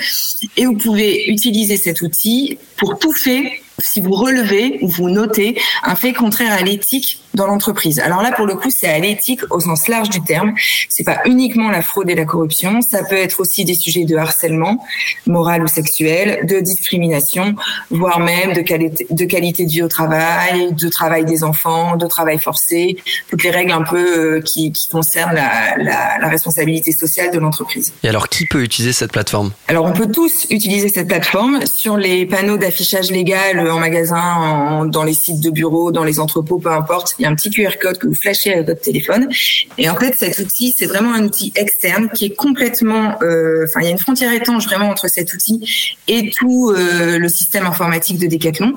Et 0.58 0.66
vous 0.66 0.76
pouvez 0.76 1.30
utiliser 1.30 1.78
cet 1.78 2.02
outil 2.02 2.58
pour 2.78 2.98
tout 2.98 3.14
fait 3.14 3.62
si 3.80 4.02
vous 4.02 4.12
relevez 4.12 4.80
ou 4.82 4.90
vous 4.90 5.10
notez 5.10 5.60
un 5.84 5.96
fait 5.96 6.14
contraire 6.14 6.54
à 6.54 6.62
l'éthique 6.62 7.22
dans 7.34 7.48
l'entreprise. 7.48 8.00
Alors 8.00 8.22
là, 8.22 8.32
pour 8.32 8.46
le 8.46 8.56
coup, 8.56 8.70
c'est 8.70 8.88
à 8.88 9.00
l'éthique 9.00 9.42
au 9.52 9.60
sens 9.60 9.88
large 9.88 10.10
du 10.10 10.22
terme. 10.22 10.54
C'est 10.90 11.04
pas 11.04 11.20
uniquement 11.26 11.70
la 11.70 11.82
fraude 11.82 12.10
et 12.10 12.16
la 12.16 12.26
corruption. 12.26 12.82
Ça 12.82 13.04
peut 13.04 13.16
être 13.16 13.40
aussi 13.40 13.66
des 13.66 13.76
sujets 13.76 14.04
de 14.04 14.16
harcèlement, 14.16 14.84
moral 15.28 15.64
ou 15.64 15.68
sexuel, 15.68 16.46
de 16.46 16.60
discrimination, 16.60 17.56
voire 17.92 18.20
même 18.20 18.54
de 18.54 18.62
qualité, 18.62 19.06
de 19.10 19.26
qualité 19.26 19.66
de 19.66 19.72
vie 19.72 19.84
au 19.84 19.88
travail, 19.88 20.74
de 20.74 20.90
travail 20.90 21.26
des 21.26 21.44
enfants, 21.44 21.98
de 21.98 22.08
travail 22.08 22.40
forcé, 22.40 22.98
toutes 23.30 23.44
les 23.44 23.52
règles 23.52 23.72
un 23.72 23.84
peu 23.84 24.38
euh, 24.38 24.42
qui, 24.42 24.72
qui 24.72 24.90
concernent 24.90 25.36
la, 25.36 25.78
la, 25.78 26.18
la 26.20 26.28
responsabilité 26.28 26.92
sociale 26.92 27.32
de 27.32 27.40
l'entreprise. 27.40 27.94
Et 28.04 28.10
alors, 28.10 28.28
qui 28.30 28.46
peut 28.46 28.64
utiliser 28.64 28.94
cette 28.94 29.12
plateforme? 29.12 29.52
Alors, 29.68 29.86
on 29.86 29.94
peut 29.94 30.12
tous 30.12 30.48
utiliser 30.50 30.90
cette 30.90 31.08
plateforme 31.08 31.66
sur 31.66 31.96
les 31.96 32.26
panneaux 32.26 32.58
d'affichage 32.58 33.12
légal 33.12 33.69
en 33.72 33.80
magasin, 33.80 34.86
dans 34.86 35.04
les 35.04 35.14
sites 35.14 35.40
de 35.42 35.50
bureaux, 35.50 35.92
dans 35.92 36.04
les 36.04 36.20
entrepôts, 36.20 36.60
peu 36.60 36.72
importe. 36.72 37.16
Il 37.20 37.24
y 37.24 37.26
a 37.26 37.30
un 37.30 37.36
petit 37.36 37.50
QR 37.50 37.78
code 37.82 37.98
que 37.98 38.08
vous 38.08 38.16
flashez 38.16 38.54
avec 38.54 38.68
votre 38.68 38.82
téléphone. 38.82 39.30
Et 39.78 39.90
en 39.90 39.96
fait, 39.96 40.16
cet 40.18 40.40
outil, 40.40 40.74
c'est 40.78 40.86
vraiment 40.86 41.14
un 41.14 41.24
outil 41.24 41.52
externe 41.56 42.10
qui 42.14 42.26
est 42.26 42.36
complètement, 42.36 43.16
euh, 43.22 43.66
enfin, 43.68 43.82
il 43.82 43.86
y 43.86 43.88
a 43.88 43.92
une 43.92 44.00
frontière 44.00 44.34
étanche 44.34 44.66
vraiment 44.66 44.90
entre 44.90 45.08
cet 45.08 45.34
outil 45.34 45.98
et 46.08 46.30
tout 46.30 46.72
euh, 46.72 47.18
le 47.18 47.30
système 47.30 47.66
informatique 47.66 48.20
de 48.20 48.28
Decathlon. 48.28 48.74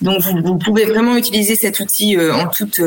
Donc, 0.00 0.22
vous, 0.22 0.58
pouvez 0.58 0.84
vraiment 0.84 1.16
utiliser 1.16 1.56
cet 1.56 1.80
outil 1.80 2.16
euh, 2.16 2.34
en 2.34 2.48
toute, 2.48 2.80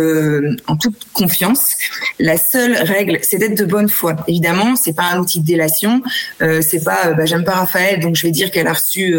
en 0.68 0.78
toute 0.78 1.08
confiance. 1.14 1.76
La 2.20 2.38
seule 2.38 2.76
règle, 2.76 3.20
c'est 3.22 3.38
d'être 3.38 3.58
de 3.58 3.66
bonne 3.66 3.90
foi. 3.90 4.16
Évidemment, 4.28 4.76
c'est 4.76 4.96
pas 4.96 5.12
un 5.14 5.20
outil 5.20 5.42
de 5.42 5.46
délation. 5.46 6.02
C'est 6.40 6.84
pas, 6.84 7.12
bah, 7.14 7.26
j'aime 7.26 7.44
pas 7.44 7.54
Raphaël, 7.54 8.00
donc 8.00 8.16
je 8.16 8.24
vais 8.24 8.32
dire 8.32 8.52
qu'elle 8.52 8.68
a 8.68 8.74
reçu 8.74 9.16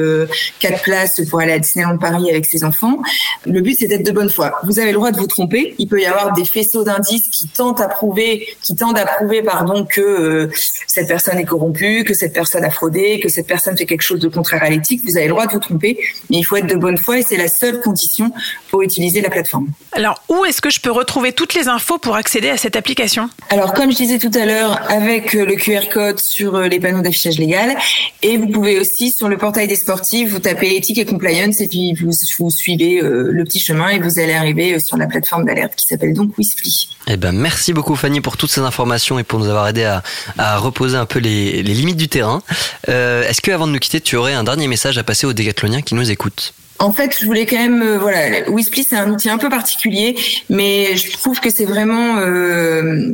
quatre 0.59 0.83
places 0.83 1.21
pour 1.29 1.41
aller 1.41 1.53
à 1.53 1.59
Disneyland 1.59 1.99
Paris 1.99 2.24
avec 2.31 2.47
ses 2.47 2.65
enfants. 2.65 2.99
Le 3.47 3.61
but, 3.61 3.77
c'est 3.79 3.87
d'être 3.87 4.07
de 4.07 4.13
bonne 4.13 4.31
foi. 4.31 4.55
Vous 4.65 4.79
avez 4.79 4.91
le 4.91 4.99
droit 4.99 5.11
de 5.11 5.19
vous 5.19 5.27
tromper. 5.27 5.75
Il 5.79 5.89
peut 5.89 6.01
y 6.01 6.07
avoir 6.07 6.33
des 6.33 6.45
faisceaux 6.45 6.85
d'indices 6.85 7.29
qui 7.31 7.49
tentent 7.49 7.81
à 7.81 7.89
prouver, 7.89 8.47
qui 8.63 8.75
tendent 8.75 8.99
à 8.99 9.07
prouver, 9.07 9.43
pardon, 9.43 9.85
que 9.85 10.01
euh, 10.01 10.51
cette 10.87 11.09
personne 11.09 11.39
est 11.39 11.45
corrompue, 11.45 12.05
que 12.05 12.15
cette 12.15 12.33
personne 12.33 12.65
a 12.65 12.71
fraudé, 12.71 13.21
que 13.21 13.29
cette 13.29 13.47
personne 13.47 13.77
fait 13.77 13.87
quelque 13.87 14.03
chose 14.03 14.21
de 14.21 14.29
contraire 14.29 14.63
à 14.63 14.71
l'éthique. 14.71 15.03
Vous 15.05 15.17
avez 15.17 15.27
le 15.27 15.33
droit 15.33 15.47
de 15.47 15.53
vous 15.53 15.59
tromper, 15.59 15.99
mais 16.31 16.39
il 16.39 16.43
faut 16.45 16.57
être 16.57 16.67
de 16.67 16.77
bonne 16.77 16.99
foi 16.99 17.19
et 17.19 17.23
c'est 17.23 17.37
la 17.37 17.49
seule 17.49 17.81
condition 17.81 18.31
pour 18.71 18.83
utiliser 18.83 19.21
la 19.21 19.31
plateforme. 19.31 19.69
Alors, 19.93 20.23
où 20.29 20.45
est-ce 20.45 20.61
que 20.61 20.71
je 20.71 20.81
peux 20.81 20.91
retrouver 20.91 21.33
toutes 21.33 21.55
les 21.55 21.69
infos 21.69 21.99
pour 21.99 22.17
accéder 22.17 22.51
à 22.51 22.57
cette 22.57 22.77
application? 22.77 23.29
Alors, 23.51 23.75
comme 23.75 23.91
je 23.91 23.97
disais 23.97 24.19
tout 24.19 24.31
à 24.35 24.45
l'heure, 24.45 24.81
avec 24.91 25.35
euh, 25.35 25.45
le 25.45 25.57
QR 25.57 25.89
code 25.93 26.19
sur 26.19 26.57
euh, 26.57 26.69
les 26.69 26.81
panneaux 26.81 27.03
d'affichage 27.03 27.39
légal, 27.39 27.77
et 28.23 28.37
vous 28.37 28.49
pouvez 28.49 28.79
aussi 28.79 29.11
sur 29.11 29.29
le 29.29 29.37
portail 29.37 29.69
des 29.69 29.77
sportifs, 29.77 30.31
vous 30.31 30.41
tapez 30.41 30.77
éthique 30.77 30.99
et 30.99 31.05
compliance, 31.05 31.61
et 31.61 31.69
puis 31.69 31.95
vous, 31.95 32.04
vous 32.05 32.51
suivez 32.51 33.01
euh, 33.03 33.31
le 33.31 33.45
petit 33.45 33.61
chemin 33.61 33.89
et 33.89 33.99
vous 33.99 34.19
allez 34.19 34.35
arriver 34.35 34.75
euh, 34.75 34.79
sur 34.79 34.97
la 34.97 35.07
plateforme 35.07 35.45
d'alerte 35.45 35.75
qui 35.77 35.87
s'appelle 35.87 36.15
donc 36.15 36.37
Whisply. 36.39 36.89
Eh 37.07 37.17
ben, 37.17 37.33
merci 37.33 37.73
beaucoup 37.73 37.97
Fanny 37.97 38.21
pour 38.21 38.37
toutes 38.37 38.51
ces 38.51 38.61
informations 38.61 39.19
et 39.19 39.25
pour 39.25 39.39
nous 39.39 39.49
avoir 39.49 39.69
aidé 39.69 39.85
à, 39.85 40.03
à 40.39 40.59
reposer 40.59 40.97
un 40.97 41.07
peu 41.07 41.19
les, 41.19 41.63
les 41.63 41.75
limites 41.75 41.97
du 41.97 42.09
terrain. 42.09 42.43
Euh, 42.89 43.29
Est-ce 43.29 43.41
que 43.41 43.51
avant 43.51 43.67
de 43.67 43.73
nous 43.73 43.79
quitter, 43.79 44.01
tu 44.01 44.17
aurais 44.17 44.35
un 44.35 44.45
dernier 44.45 44.69
message 44.69 44.99
à 44.99 45.03
passer 45.05 45.27
aux 45.27 45.33
décathloniens 45.33 45.83
qui 45.83 45.95
nous 45.95 46.11
écoutent? 46.11 46.55
En 46.81 46.93
fait, 46.93 47.17
je 47.21 47.25
voulais 47.25 47.47
quand 47.47 47.57
même, 47.57 47.83
euh, 47.83 47.99
voilà, 47.99 48.51
Whisply 48.51 48.85
c'est 48.89 48.97
un 48.97 49.09
outil 49.11 49.31
un 49.31 49.39
peu 49.39 49.49
particulier, 49.49 50.17
mais 50.51 50.97
je 50.97 51.13
trouve 51.13 51.39
que 51.39 51.49
c'est 51.49 51.67
vraiment 51.67 52.19
euh, 52.19 53.13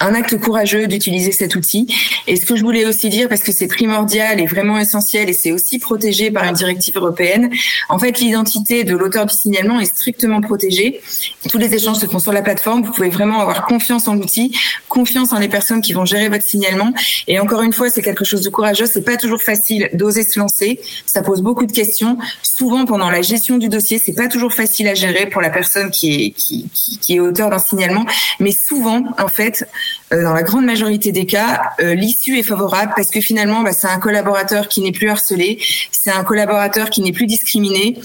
un 0.00 0.14
acte 0.14 0.38
courageux 0.38 0.86
d'utiliser 0.86 1.32
cet 1.32 1.56
outil. 1.56 1.86
Et 2.26 2.36
ce 2.36 2.46
que 2.46 2.56
je 2.56 2.62
voulais 2.62 2.84
aussi 2.84 3.08
dire, 3.08 3.28
parce 3.28 3.42
que 3.42 3.52
c'est 3.52 3.66
primordial 3.66 4.40
et 4.40 4.46
vraiment 4.46 4.78
essentiel, 4.78 5.28
et 5.30 5.32
c'est 5.32 5.52
aussi 5.52 5.78
protégé 5.78 6.30
par 6.30 6.44
une 6.44 6.54
directive 6.54 6.96
européenne, 6.96 7.50
en 7.88 7.98
fait, 7.98 8.18
l'identité 8.20 8.84
de 8.84 8.96
l'auteur 8.96 9.26
du 9.26 9.34
signalement 9.34 9.80
est 9.80 9.86
strictement 9.86 10.40
protégée. 10.40 11.00
Tous 11.48 11.58
les 11.58 11.74
échanges 11.74 11.98
se 11.98 12.06
font 12.06 12.18
sur 12.18 12.32
la 12.32 12.42
plateforme. 12.42 12.82
Vous 12.82 12.92
pouvez 12.92 13.10
vraiment 13.10 13.40
avoir 13.40 13.66
confiance 13.66 14.08
en 14.08 14.14
l'outil, 14.14 14.56
confiance 14.88 15.32
en 15.32 15.38
les 15.38 15.48
personnes 15.48 15.80
qui 15.80 15.92
vont 15.92 16.04
gérer 16.04 16.28
votre 16.28 16.44
signalement. 16.44 16.92
Et 17.28 17.38
encore 17.38 17.62
une 17.62 17.72
fois, 17.72 17.90
c'est 17.90 18.02
quelque 18.02 18.24
chose 18.24 18.42
de 18.42 18.50
courageux. 18.50 18.86
C'est 18.86 19.04
pas 19.04 19.16
toujours 19.16 19.42
facile 19.42 19.90
d'oser 19.92 20.24
se 20.24 20.38
lancer. 20.38 20.80
Ça 21.06 21.22
pose 21.22 21.42
beaucoup 21.42 21.66
de 21.66 21.72
questions. 21.72 22.18
Souvent, 22.42 22.84
pendant 22.84 23.10
la 23.10 23.22
gestion 23.22 23.58
du 23.58 23.68
dossier, 23.68 23.98
c'est 24.04 24.12
pas 24.14 24.28
toujours 24.28 24.52
facile 24.52 24.88
à 24.88 24.94
gérer 24.94 25.26
pour 25.26 25.40
la 25.40 25.50
personne 25.50 25.90
qui 25.90 26.14
est 26.14 26.30
qui, 26.30 26.68
qui, 26.72 26.98
qui 26.98 27.14
est 27.16 27.20
auteur 27.20 27.50
d'un 27.50 27.58
signalement. 27.58 28.04
Mais 28.40 28.52
souvent, 28.52 29.02
en 29.18 29.28
fait, 29.28 29.66
dans 30.10 30.32
la 30.32 30.42
grande 30.42 30.64
majorité 30.64 31.12
des 31.12 31.26
cas, 31.26 31.62
euh, 31.80 31.94
l'issue 31.94 32.38
est 32.38 32.42
favorable 32.42 32.92
parce 32.96 33.10
que 33.10 33.20
finalement, 33.20 33.62
bah, 33.62 33.72
c'est 33.72 33.88
un 33.88 33.98
collaborateur 33.98 34.68
qui 34.68 34.80
n'est 34.80 34.92
plus 34.92 35.08
harcelé, 35.08 35.58
c'est 35.92 36.10
un 36.10 36.24
collaborateur 36.24 36.90
qui 36.90 37.02
n'est 37.02 37.12
plus 37.12 37.26
discriminé. 37.26 37.98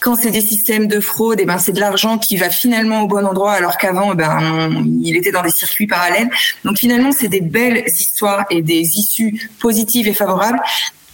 Quand 0.00 0.16
c'est 0.16 0.32
des 0.32 0.40
systèmes 0.40 0.88
de 0.88 0.98
fraude, 0.98 1.38
eh 1.40 1.44
ben 1.44 1.58
c'est 1.58 1.70
de 1.70 1.78
l'argent 1.78 2.18
qui 2.18 2.36
va 2.36 2.50
finalement 2.50 3.02
au 3.02 3.06
bon 3.06 3.24
endroit, 3.24 3.52
alors 3.52 3.76
qu'avant, 3.76 4.12
eh 4.12 4.16
ben 4.16 4.84
il 5.00 5.16
était 5.16 5.30
dans 5.30 5.42
des 5.42 5.50
circuits 5.50 5.86
parallèles. 5.86 6.28
Donc 6.64 6.78
finalement, 6.78 7.12
c'est 7.12 7.28
des 7.28 7.40
belles 7.40 7.84
histoires 7.86 8.44
et 8.50 8.62
des 8.62 8.80
issues 8.80 9.48
positives 9.60 10.08
et 10.08 10.12
favorables. 10.12 10.58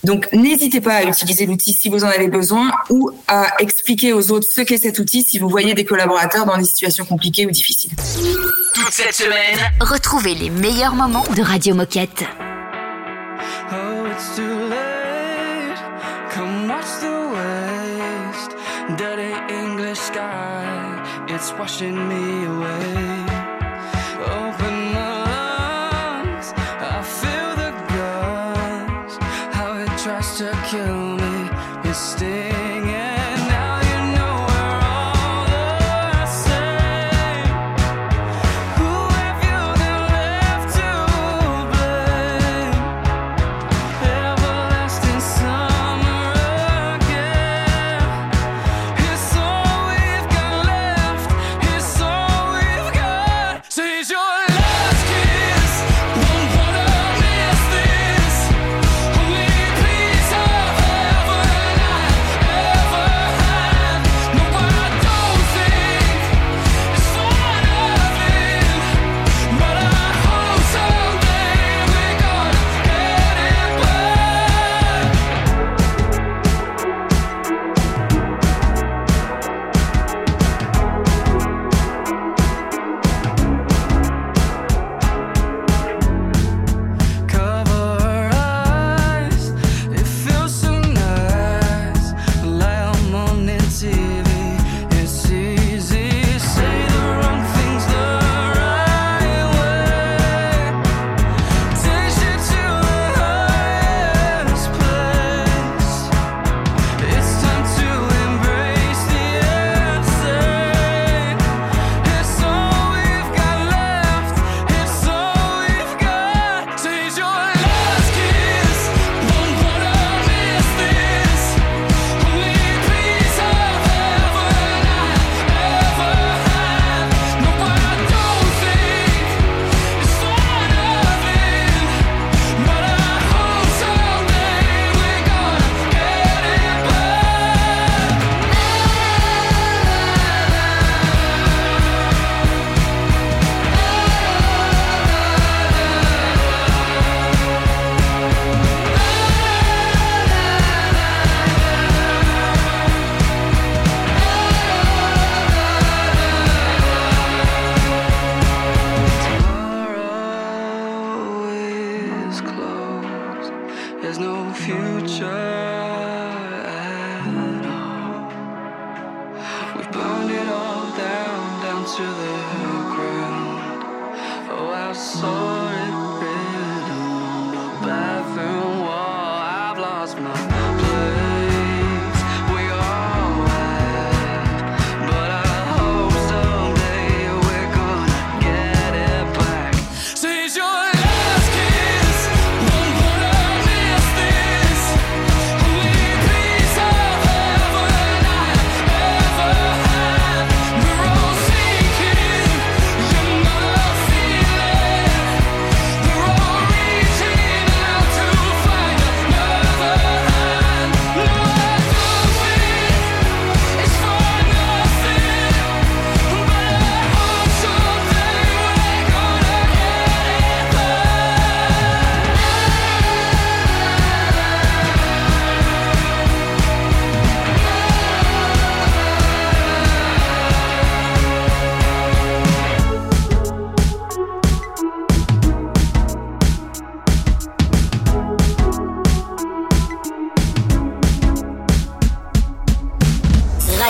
Donc 0.05 0.33
n'hésitez 0.33 0.81
pas 0.81 0.95
à 0.95 1.05
utiliser 1.05 1.45
l'outil 1.45 1.75
si 1.75 1.89
vous 1.89 2.05
en 2.05 2.09
avez 2.09 2.29
besoin 2.29 2.71
ou 2.89 3.11
à 3.27 3.61
expliquer 3.61 4.13
aux 4.13 4.31
autres 4.31 4.47
ce 4.51 4.63
qu'est 4.63 4.79
cet 4.79 4.99
outil 4.99 5.23
si 5.23 5.39
vous 5.39 5.49
voyez 5.49 5.75
des 5.75 5.85
collaborateurs 5.85 6.47
dans 6.47 6.57
des 6.57 6.65
situations 6.65 7.05
compliquées 7.05 7.47
ou 7.47 7.51
difficiles. 7.51 7.91
Toute 8.79 8.93
cette 8.93 9.15
semaine, 9.15 9.59
retrouvez 9.81 10.35
les 10.35 10.51
meilleurs 10.51 10.95
moments 10.95 11.25
de 11.37 11.43
Radio 11.43 11.75
Moquette. 11.75 12.23
Oh, 13.73 14.07
it's 14.07 14.37
too 14.37 14.69
late. 14.69 15.79
Come 16.31 16.69
watch 16.69 16.87
the 17.01 17.11
waste. 17.35 18.57
Dirty 18.97 19.35
English 19.53 19.99
sky. 19.99 21.03
It's 21.29 21.53
washing 21.59 22.09
me 22.09 22.38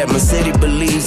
that 0.00 0.08
my 0.08 0.18
city 0.18 0.59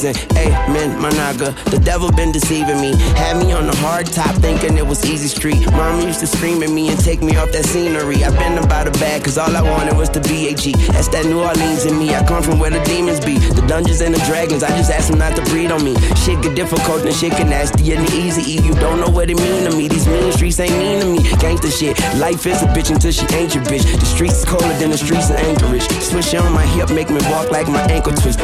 season. 0.03 0.37
Amen, 0.37 0.99
my 0.99 1.09
naga. 1.11 1.51
The 1.69 1.79
devil 1.79 2.11
been 2.11 2.31
deceiving 2.31 2.79
me. 2.81 2.95
Had 3.15 3.37
me 3.37 3.53
on 3.53 3.67
the 3.67 3.75
hard 3.77 4.07
top 4.07 4.35
thinking 4.35 4.77
it 4.77 4.85
was 4.85 5.05
easy 5.05 5.27
street. 5.27 5.65
Mom 5.71 6.01
used 6.01 6.19
to 6.19 6.27
scream 6.27 6.63
at 6.63 6.69
me 6.69 6.89
and 6.89 6.99
take 6.99 7.21
me 7.21 7.35
off 7.37 7.51
that 7.51 7.65
scenery. 7.65 8.23
i 8.23 8.29
been 8.37 8.57
about 8.57 8.87
a 8.87 8.91
bag, 8.91 9.23
cause 9.23 9.37
all 9.37 9.55
I 9.55 9.61
wanted 9.61 9.95
was 9.95 10.09
the 10.09 10.19
BAG. 10.19 10.75
That's 10.93 11.07
that 11.09 11.25
New 11.25 11.41
Orleans 11.41 11.85
in 11.85 11.97
me. 11.97 12.13
I 12.13 12.25
come 12.25 12.43
from 12.43 12.59
where 12.59 12.71
the 12.71 12.83
demons 12.83 13.19
be. 13.19 13.37
The 13.37 13.65
dungeons 13.67 14.01
and 14.01 14.13
the 14.13 14.19
dragons. 14.25 14.63
I 14.63 14.69
just 14.69 14.91
asked 14.91 15.09
them 15.09 15.19
not 15.19 15.35
to 15.35 15.43
breed 15.51 15.71
on 15.71 15.83
me. 15.83 15.95
Shit 16.15 16.41
get 16.41 16.55
difficult 16.55 17.05
and 17.05 17.13
shit 17.13 17.31
get 17.31 17.47
nasty 17.47 17.93
and 17.93 18.09
easy. 18.11 18.61
You 18.61 18.73
don't 18.75 18.99
know 18.99 19.09
what 19.09 19.29
it 19.29 19.37
mean 19.37 19.69
to 19.69 19.75
me. 19.75 19.87
These 19.87 20.07
mean 20.07 20.31
streets 20.31 20.59
ain't 20.59 20.77
mean 20.77 20.99
to 20.99 21.07
me. 21.07 21.19
Gangsta 21.39 21.71
shit. 21.71 21.97
Life 22.19 22.45
is 22.45 22.61
a 22.61 22.67
bitch 22.67 22.91
until 22.91 23.11
she 23.11 23.25
ain't 23.35 23.55
your 23.55 23.63
bitch. 23.65 23.85
The 23.99 24.05
streets 24.05 24.39
is 24.39 24.45
colder 24.45 24.73
than 24.79 24.89
the 24.89 24.97
streets 24.97 25.29
of 25.29 25.37
Anchorage. 25.37 25.87
Swish 26.01 26.33
on 26.33 26.51
my 26.51 26.65
hip, 26.65 26.89
make 26.89 27.09
me 27.09 27.19
walk 27.31 27.51
like 27.51 27.67
my 27.67 27.81
ankle 27.91 28.13
twist 28.13 28.39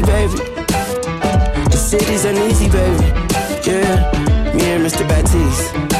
easy, 0.00 0.06
baby. 0.06 0.36
The 1.70 1.76
city's 1.76 2.24
uneasy, 2.24 2.68
baby. 2.68 3.06
Yeah, 3.64 4.54
me 4.54 4.64
and 4.72 4.84
Mr. 4.84 5.06
Batiste. 5.08 5.99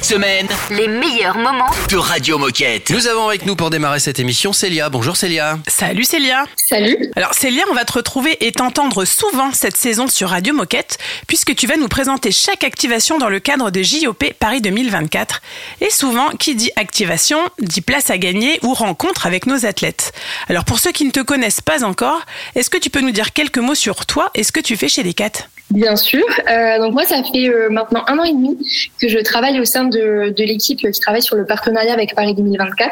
Cette 0.00 0.16
semaine, 0.16 0.48
Les 0.70 0.88
meilleurs 0.88 1.36
moments 1.36 1.68
de 1.90 1.96
Radio 1.98 2.38
Moquette. 2.38 2.88
Nous 2.88 3.06
avons 3.06 3.28
avec 3.28 3.44
nous 3.44 3.54
pour 3.54 3.68
démarrer 3.68 4.00
cette 4.00 4.18
émission 4.18 4.54
Célia. 4.54 4.88
Bonjour 4.88 5.14
Célia. 5.14 5.58
Salut 5.68 6.04
Célia. 6.04 6.44
Salut. 6.56 6.96
Alors 7.16 7.34
Célia, 7.34 7.64
on 7.70 7.74
va 7.74 7.84
te 7.84 7.92
retrouver 7.92 8.38
et 8.46 8.50
t'entendre 8.50 9.04
souvent 9.04 9.52
cette 9.52 9.76
saison 9.76 10.08
sur 10.08 10.30
Radio 10.30 10.54
Moquette, 10.54 10.96
puisque 11.26 11.54
tu 11.54 11.66
vas 11.66 11.76
nous 11.76 11.88
présenter 11.88 12.32
chaque 12.32 12.64
activation 12.64 13.18
dans 13.18 13.28
le 13.28 13.40
cadre 13.40 13.70
de 13.70 13.82
JOP 13.82 14.24
Paris 14.38 14.62
2024. 14.62 15.42
Et 15.82 15.90
souvent, 15.90 16.30
qui 16.30 16.54
dit 16.54 16.70
activation, 16.76 17.38
dit 17.58 17.82
place 17.82 18.08
à 18.08 18.16
gagner 18.16 18.58
ou 18.62 18.72
rencontre 18.72 19.26
avec 19.26 19.44
nos 19.44 19.66
athlètes. 19.66 20.12
Alors 20.48 20.64
pour 20.64 20.78
ceux 20.78 20.92
qui 20.92 21.04
ne 21.04 21.10
te 21.10 21.20
connaissent 21.20 21.60
pas 21.60 21.84
encore, 21.84 22.22
est-ce 22.54 22.70
que 22.70 22.78
tu 22.78 22.88
peux 22.88 23.00
nous 23.00 23.12
dire 23.12 23.34
quelques 23.34 23.58
mots 23.58 23.74
sur 23.74 24.06
toi 24.06 24.30
et 24.34 24.44
ce 24.44 24.52
que 24.52 24.60
tu 24.60 24.78
fais 24.78 24.88
chez 24.88 25.02
les 25.02 25.12
Cat 25.12 25.46
Bien 25.70 25.94
sûr. 25.94 26.24
Euh, 26.48 26.78
donc 26.78 26.94
moi, 26.94 27.04
ça 27.04 27.22
fait 27.22 27.48
euh, 27.48 27.68
maintenant 27.70 28.02
un 28.08 28.18
an 28.18 28.24
et 28.24 28.32
demi 28.32 28.58
que 29.00 29.08
je 29.08 29.18
travaille 29.18 29.60
au 29.60 29.64
sein 29.64 29.84
de, 29.84 30.34
de 30.36 30.44
l'équipe 30.44 30.78
qui 30.78 31.00
travaille 31.00 31.22
sur 31.22 31.36
le 31.36 31.46
partenariat 31.46 31.92
avec 31.92 32.14
Paris 32.14 32.34
2024. 32.34 32.90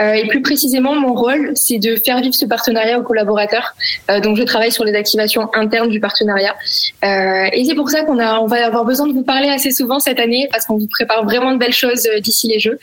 Euh, 0.00 0.12
et 0.12 0.26
plus 0.28 0.42
précisément, 0.42 0.94
mon 0.94 1.14
rôle, 1.14 1.52
c'est 1.54 1.78
de 1.78 1.96
faire 1.96 2.20
vivre 2.20 2.34
ce 2.34 2.44
partenariat 2.44 2.98
aux 2.98 3.02
collaborateurs. 3.02 3.74
Euh, 4.10 4.20
donc 4.20 4.36
je 4.36 4.42
travaille 4.42 4.72
sur 4.72 4.84
les 4.84 4.94
activations 4.94 5.48
internes 5.54 5.88
du 5.88 6.00
partenariat. 6.00 6.54
Euh, 7.04 7.48
et 7.52 7.64
c'est 7.64 7.74
pour 7.74 7.88
ça 7.88 8.02
qu'on 8.02 8.18
a, 8.18 8.38
on 8.40 8.46
va 8.46 8.66
avoir 8.66 8.84
besoin 8.84 9.06
de 9.06 9.12
vous 9.12 9.22
parler 9.22 9.48
assez 9.48 9.70
souvent 9.70 9.98
cette 9.98 10.20
année 10.20 10.48
parce 10.50 10.66
qu'on 10.66 10.76
vous 10.76 10.88
prépare 10.88 11.24
vraiment 11.24 11.52
de 11.52 11.58
belles 11.58 11.72
choses 11.72 12.06
euh, 12.06 12.20
d'ici 12.20 12.48
les 12.48 12.58
Jeux, 12.58 12.78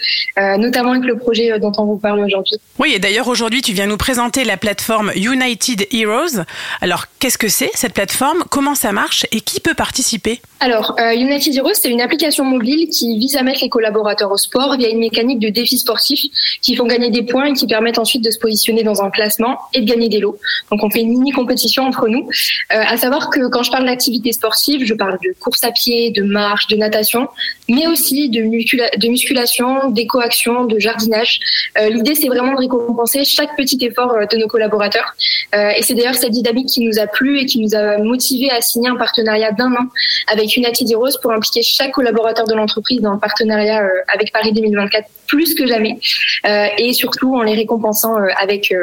notamment 0.58 0.92
avec 0.92 1.04
le 1.04 1.18
projet 1.18 1.60
dont 1.60 1.72
on 1.78 1.86
vous 1.86 1.98
parle 1.98 2.20
aujourd'hui. 2.20 2.58
Oui, 2.80 2.94
et 2.96 3.00
d'ailleurs 3.00 3.28
aujourd'hui, 3.28 3.62
tu 3.62 3.74
viens 3.74 3.86
nous 3.86 3.98
présenter 3.98 4.44
la 4.44 4.58
plateforme 4.58 5.12
United 5.16 5.88
Heroes. 5.92 6.44
Alors 6.82 7.06
qu'est-ce 7.20 7.38
que 7.38 7.48
c'est 7.48 7.70
cette 7.74 7.94
plateforme? 7.94 8.44
Comment 8.50 8.76
ça 8.76 8.92
marche? 8.92 9.27
Et 9.32 9.42
qui 9.42 9.60
peut 9.60 9.74
participer 9.74 10.40
Alors, 10.60 10.96
euh, 11.00 11.14
United 11.14 11.56
Heroes, 11.56 11.74
c'est 11.74 11.90
une 11.90 12.02
application 12.02 12.44
mobile 12.44 12.90
qui 12.90 13.18
vise 13.18 13.36
à 13.36 13.44
mettre 13.44 13.62
les 13.62 13.70
collaborateurs 13.70 14.32
au 14.32 14.38
sport 14.38 14.78
via 14.78 14.90
une 14.90 15.00
mécanique 15.00 15.40
de 15.40 15.50
défis 15.50 15.80
sportifs 15.80 16.26
qui 16.62 16.76
font 16.76 16.86
gagner 16.86 17.10
des 17.10 17.24
points 17.24 17.48
et 17.48 17.54
qui 17.54 17.68
permettent 17.68 18.00
ensuite 18.00 18.24
de 18.24 18.32
se 18.32 18.40
positionner 18.40 18.84
dans 18.84 19.02
un 19.04 19.10
classement 19.10 19.58
et 19.74 19.82
de 19.82 19.86
gagner 19.86 20.10
des 20.10 20.20
lots. 20.20 20.38
Donc, 20.72 20.84
on 20.84 20.90
fait 20.90 21.02
une 21.02 21.10
mini 21.10 21.32
compétition 21.32 21.84
entre 21.84 22.08
nous. 22.08 22.30
Euh, 22.74 22.84
à 22.88 22.98
savoir 22.98 23.30
que 23.30 23.48
quand 23.50 23.64
je 23.64 23.72
parle 23.72 23.86
d'activité 23.86 24.32
sportive, 24.32 24.86
je 24.86 24.94
parle 24.94 25.18
de 25.24 25.34
course 25.40 25.64
à 25.64 25.72
pied, 25.72 26.12
de 26.12 26.24
marche, 26.24 26.68
de 26.68 26.76
natation, 26.78 27.28
mais 27.70 27.88
aussi 27.88 28.30
de, 28.30 28.42
muscula- 28.42 28.98
de 28.98 29.08
musculation, 29.10 29.90
d'éco-action, 29.90 30.66
de 30.66 30.80
jardinage. 30.80 31.40
Euh, 31.78 31.90
L'idée, 31.90 32.16
c'est 32.16 32.28
vraiment 32.28 32.54
de 32.54 32.60
récompenser 32.60 33.24
chaque 33.26 33.56
petit 33.58 33.78
effort 33.82 34.14
euh, 34.14 34.26
de 34.26 34.38
nos 34.38 34.48
collaborateurs. 34.48 35.14
Euh, 35.56 35.72
et 35.78 35.82
c'est 35.82 35.94
d'ailleurs 35.94 36.16
cette 36.16 36.32
dynamique 36.32 36.68
qui 36.68 36.82
nous 36.82 37.00
a 37.00 37.08
plu 37.08 37.40
et 37.40 37.46
qui 37.46 37.60
nous 37.60 37.76
a 37.76 37.98
motivé 37.98 38.50
à 38.50 38.62
signer 38.62 38.88
un 38.90 38.96
partenariat 38.96 39.17
d'un 39.24 39.74
an 39.74 39.88
avec 40.28 40.56
United 40.56 40.90
Heroes 40.90 41.20
pour 41.22 41.32
impliquer 41.32 41.62
chaque 41.62 41.92
collaborateur 41.92 42.46
de 42.46 42.54
l'entreprise 42.54 43.02
dans 43.02 43.14
le 43.14 43.20
partenariat 43.20 43.84
euh, 43.84 43.90
avec 44.14 44.32
Paris 44.32 44.54
2024 44.54 45.08
plus 45.28 45.54
que 45.54 45.68
jamais 45.68 46.00
Euh, 46.46 46.68
et 46.78 46.94
surtout 46.94 47.36
en 47.36 47.44
les 47.44 47.56
récompensant 47.56 48.18
euh, 48.18 48.28
avec 48.40 48.74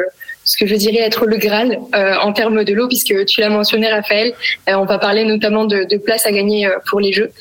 ce 0.45 0.57
que 0.57 0.67
je 0.67 0.75
dirais 0.75 0.99
être 0.99 1.25
le 1.25 1.37
Graal 1.37 1.79
euh, 1.95 2.15
en 2.21 2.31
termes 2.31 2.63
de 2.63 2.73
l'eau, 2.73 2.87
puisque 2.87 3.25
tu 3.25 3.41
l'as 3.41 3.49
mentionné, 3.49 3.89
Raphaël. 3.89 4.33
Euh, 4.69 4.75
on 4.75 4.85
va 4.85 4.99
parler 4.99 5.25
notamment 5.25 5.65
de, 5.65 5.83
de 5.83 5.97
places 5.97 6.25
à 6.25 6.31
gagner 6.31 6.67
euh, 6.67 6.77
pour 6.89 6.99
les 6.99 7.11
Jeux. 7.11 7.31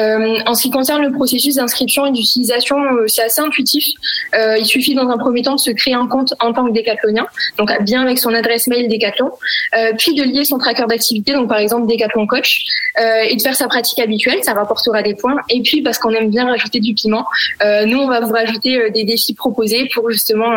Euh, 0.00 0.38
en 0.46 0.54
ce 0.54 0.62
qui 0.62 0.70
concerne 0.70 1.02
le 1.04 1.12
processus 1.12 1.56
d'inscription 1.56 2.06
et 2.06 2.12
d'utilisation, 2.12 2.78
euh, 2.78 3.06
c'est 3.06 3.22
assez 3.22 3.40
intuitif. 3.40 3.84
Il 4.58 4.64
suffit 4.64 4.94
dans 4.94 5.08
un 5.08 5.18
premier 5.18 5.42
temps 5.42 5.54
de 5.54 5.60
se 5.60 5.70
créer 5.70 5.94
un 5.94 6.06
compte 6.06 6.34
en 6.40 6.52
tant 6.52 6.66
que 6.66 6.72
décathlonien, 6.72 7.26
donc 7.58 7.70
bien 7.82 8.02
avec 8.02 8.18
son 8.18 8.32
adresse 8.34 8.66
mail 8.66 8.88
Décathlon, 8.88 9.30
puis 9.98 10.14
de 10.14 10.22
lier 10.22 10.44
son 10.44 10.58
tracker 10.58 10.84
d'activité, 10.88 11.32
donc 11.32 11.48
par 11.48 11.58
exemple 11.58 11.86
Décathlon 11.86 12.26
Coach, 12.26 12.58
et 12.98 13.36
de 13.36 13.40
faire 13.40 13.56
sa 13.56 13.66
pratique 13.68 13.98
habituelle, 13.98 14.38
ça 14.42 14.52
rapportera 14.54 15.02
des 15.02 15.14
points. 15.14 15.36
Et 15.50 15.62
puis 15.62 15.82
parce 15.82 15.98
qu'on 15.98 16.10
aime 16.10 16.30
bien 16.30 16.46
rajouter 16.46 16.80
du 16.80 16.94
piment, 16.94 17.24
nous 17.86 17.98
on 17.98 18.08
va 18.08 18.20
vous 18.20 18.32
rajouter 18.32 18.90
des 18.90 19.04
défis 19.04 19.34
proposés 19.34 19.88
pour 19.94 20.10
justement 20.10 20.50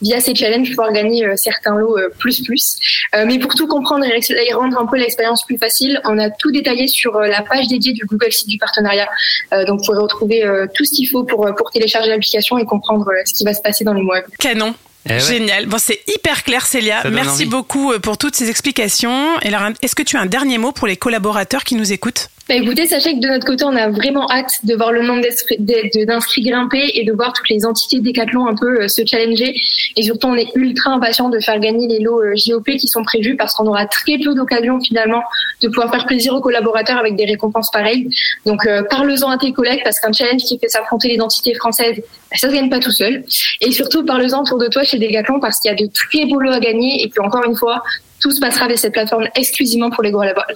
via 0.00 0.20
ces 0.20 0.34
challenges 0.34 0.70
pouvoir 0.70 0.92
gagner 0.92 1.26
certains 1.42 1.74
lots 1.76 1.98
euh, 1.98 2.08
plus 2.18 2.42
plus. 2.42 2.76
Euh, 3.14 3.24
mais 3.26 3.38
pour 3.38 3.54
tout 3.54 3.66
comprendre 3.66 4.04
et, 4.04 4.20
et 4.48 4.52
rendre 4.54 4.78
un 4.78 4.86
peu 4.86 4.96
l'expérience 4.96 5.44
plus 5.44 5.58
facile, 5.58 6.00
on 6.04 6.18
a 6.18 6.30
tout 6.30 6.50
détaillé 6.50 6.86
sur 6.86 7.16
euh, 7.16 7.26
la 7.26 7.42
page 7.42 7.66
dédiée 7.68 7.92
du 7.92 8.04
Google 8.06 8.32
Site 8.32 8.48
du 8.48 8.58
partenariat. 8.58 9.08
Euh, 9.52 9.64
donc 9.64 9.80
vous 9.80 9.86
pourrez 9.86 9.98
retrouver 9.98 10.44
euh, 10.44 10.66
tout 10.74 10.84
ce 10.84 10.92
qu'il 10.92 11.08
faut 11.08 11.24
pour, 11.24 11.48
pour 11.56 11.70
télécharger 11.70 12.08
l'application 12.08 12.58
et 12.58 12.64
comprendre 12.64 13.08
euh, 13.10 13.22
ce 13.26 13.34
qui 13.34 13.44
va 13.44 13.54
se 13.54 13.60
passer 13.60 13.84
dans 13.84 13.94
les 13.94 14.02
mois. 14.02 14.18
à 14.18 14.20
venir. 14.22 14.36
Canon. 14.38 14.74
Eh 15.08 15.14
ouais. 15.14 15.20
Génial. 15.20 15.66
Bon, 15.66 15.78
c'est 15.80 16.00
hyper 16.06 16.44
clair, 16.44 16.64
Célia. 16.64 17.02
Merci 17.10 17.42
envie. 17.42 17.46
beaucoup 17.46 17.92
pour 18.00 18.18
toutes 18.18 18.36
ces 18.36 18.48
explications. 18.48 19.40
Et 19.40 19.48
alors, 19.48 19.62
est-ce 19.82 19.96
que 19.96 20.02
tu 20.04 20.16
as 20.16 20.20
un 20.20 20.26
dernier 20.26 20.58
mot 20.58 20.70
pour 20.70 20.86
les 20.86 20.96
collaborateurs 20.96 21.64
qui 21.64 21.74
nous 21.74 21.92
écoutent? 21.92 22.28
Bah, 22.48 22.56
écoutez, 22.56 22.86
sachez 22.86 23.14
que 23.14 23.20
de 23.20 23.28
notre 23.28 23.46
côté, 23.46 23.64
on 23.64 23.76
a 23.76 23.88
vraiment 23.88 24.28
hâte 24.28 24.64
de 24.64 24.74
voir 24.74 24.90
le 24.90 25.02
nombre 25.02 25.22
d'inscrits 25.22 26.42
grimper 26.42 26.90
et 26.94 27.04
de 27.04 27.12
voir 27.12 27.32
toutes 27.32 27.48
les 27.48 27.64
entités 27.64 28.00
Décathlon 28.00 28.48
un 28.48 28.56
peu 28.56 28.82
euh, 28.82 28.88
se 28.88 29.06
challenger. 29.06 29.54
Et 29.96 30.02
surtout, 30.02 30.26
on 30.26 30.34
est 30.34 30.48
ultra 30.56 30.90
impatient 30.90 31.28
de 31.28 31.38
faire 31.38 31.60
gagner 31.60 31.86
les 31.86 32.00
lots 32.00 32.20
euh, 32.20 32.34
JOP 32.34 32.64
qui 32.64 32.88
sont 32.88 33.04
prévus 33.04 33.36
parce 33.36 33.54
qu'on 33.54 33.66
aura 33.66 33.86
très 33.86 34.18
peu 34.18 34.34
d'occasions 34.34 34.80
finalement 34.80 35.22
de 35.62 35.68
pouvoir 35.68 35.92
faire 35.92 36.04
plaisir 36.04 36.34
aux 36.34 36.40
collaborateurs 36.40 36.98
avec 36.98 37.14
des 37.14 37.26
récompenses 37.26 37.70
pareilles. 37.70 38.08
Donc, 38.44 38.66
euh, 38.66 38.82
parle-en 38.90 39.30
à 39.30 39.38
tes 39.38 39.52
collègues 39.52 39.82
parce 39.84 40.00
qu'un 40.00 40.12
challenge 40.12 40.42
qui 40.42 40.58
fait 40.58 40.68
s'affronter 40.68 41.08
les 41.08 41.20
entités 41.20 41.54
françaises, 41.54 41.96
bah, 41.98 42.36
ça 42.36 42.48
se 42.48 42.54
gagne 42.54 42.68
pas 42.68 42.80
tout 42.80 42.90
seul. 42.90 43.24
Et 43.60 43.70
surtout, 43.70 44.04
parle-en 44.04 44.42
autour 44.42 44.58
de 44.58 44.66
toi 44.66 44.82
chez 44.82 44.98
Décathlon 44.98 45.38
parce 45.38 45.60
qu'il 45.60 45.70
y 45.70 45.74
a 45.74 45.76
de 45.76 45.88
très 45.92 46.26
beaux 46.26 46.40
lots 46.40 46.52
à 46.52 46.58
gagner 46.58 47.04
et 47.04 47.08
puis 47.08 47.20
encore 47.20 47.44
une 47.46 47.56
fois, 47.56 47.82
tout 48.22 48.30
se 48.30 48.40
passera 48.40 48.66
avec 48.66 48.78
cette 48.78 48.92
plateforme 48.92 49.26
exclusivement 49.34 49.90
pour 49.90 50.04
les, 50.04 50.12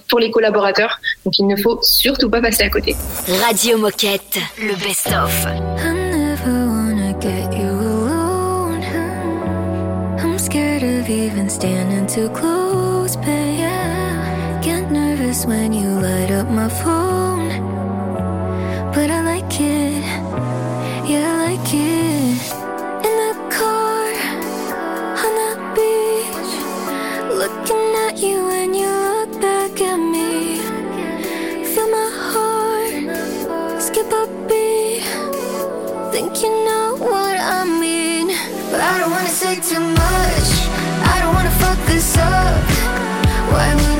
pour 0.07 0.19
les 0.19 0.31
collaborateurs. 0.31 0.99
Donc 1.25 1.37
il 1.37 1.47
ne 1.47 1.55
faut 1.57 1.77
surtout 1.81 2.29
pas 2.29 2.41
passer 2.41 2.63
à 2.63 2.69
côté. 2.69 2.95
Radio 3.45 3.77
Moquette, 3.77 4.39
le 4.59 4.73
best-of. 4.75 5.45
I 5.45 5.91
never 5.91 6.65
wanna 6.67 7.13
get 7.19 7.53
you 7.57 7.69
alone. 7.69 8.81
I'm 10.19 10.39
scared 10.39 10.83
of 10.83 11.09
even 11.09 11.49
standing 11.49 12.07
too 12.07 12.29
close, 12.29 13.17
babe. 13.17 13.59
Yeah. 13.59 14.61
Get 14.61 14.89
nervous 14.89 15.45
when 15.45 15.73
you 15.73 15.99
light 15.99 16.31
up 16.31 16.49
my 16.49 16.69
phone. 16.69 17.49
But 18.93 19.11
I 19.11 19.21
like 19.23 19.36
you 28.19 28.49
and 28.49 28.75
you 28.75 28.87
look 28.87 29.41
back 29.41 29.79
at 29.79 29.97
me. 29.97 30.57
Feel 31.63 31.89
my 31.89 32.09
heart 32.31 33.81
skip 33.81 34.11
a 34.11 34.25
beat. 34.47 35.03
Think 36.11 36.41
you 36.41 36.49
know 36.65 36.95
what 36.99 37.37
I 37.39 37.63
mean, 37.63 38.27
but 38.71 38.81
I 38.81 38.99
don't 38.99 39.11
wanna 39.11 39.29
say 39.29 39.55
too 39.59 39.79
much. 39.79 40.49
I 41.13 41.15
don't 41.21 41.33
wanna 41.35 41.55
fuck 41.61 41.79
this 41.85 42.17
up. 42.17 42.63
Why 43.51 43.75
would 43.75 43.96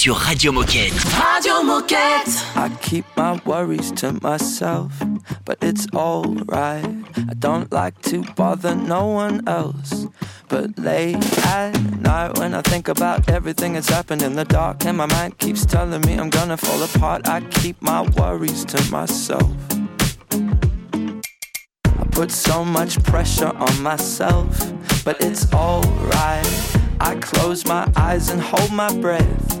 sur 0.00 0.14
Radio 0.14 0.50
Moquette. 0.50 0.94
Radio 1.12 1.62
Moquette. 1.62 2.42
I 2.56 2.70
keep 2.80 3.04
my 3.18 3.38
worries 3.44 3.92
to 3.96 4.14
myself, 4.22 4.90
but 5.44 5.58
it's 5.60 5.86
alright. 5.94 6.86
I 7.28 7.34
don't 7.38 7.70
like 7.70 8.00
to 8.08 8.22
bother 8.34 8.74
no 8.74 9.04
one 9.08 9.46
else. 9.46 10.06
But 10.48 10.78
late 10.78 11.18
at 11.44 11.78
night, 12.00 12.38
when 12.38 12.54
I 12.54 12.62
think 12.62 12.88
about 12.88 13.28
everything 13.28 13.74
that's 13.74 13.90
happened 13.90 14.22
in 14.22 14.36
the 14.36 14.46
dark, 14.46 14.86
and 14.86 14.96
my 14.96 15.04
mind 15.04 15.36
keeps 15.36 15.66
telling 15.66 16.00
me 16.06 16.14
I'm 16.14 16.30
gonna 16.30 16.56
fall 16.56 16.82
apart, 16.82 17.28
I 17.28 17.42
keep 17.60 17.82
my 17.82 18.00
worries 18.16 18.64
to 18.72 18.82
myself. 18.90 19.52
I 21.84 22.04
put 22.10 22.30
so 22.30 22.64
much 22.64 23.02
pressure 23.04 23.52
on 23.54 23.82
myself, 23.82 24.48
but 25.04 25.22
it's 25.22 25.52
alright. 25.52 26.76
I 27.00 27.16
close 27.16 27.66
my 27.66 27.86
eyes 27.96 28.30
and 28.30 28.40
hold 28.40 28.72
my 28.72 28.90
breath. 28.98 29.60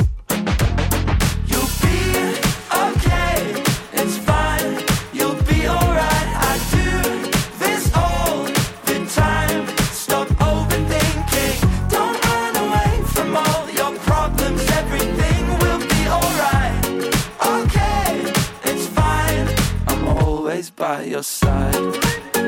By 20.81 21.03
your 21.03 21.21
side. 21.21 22.40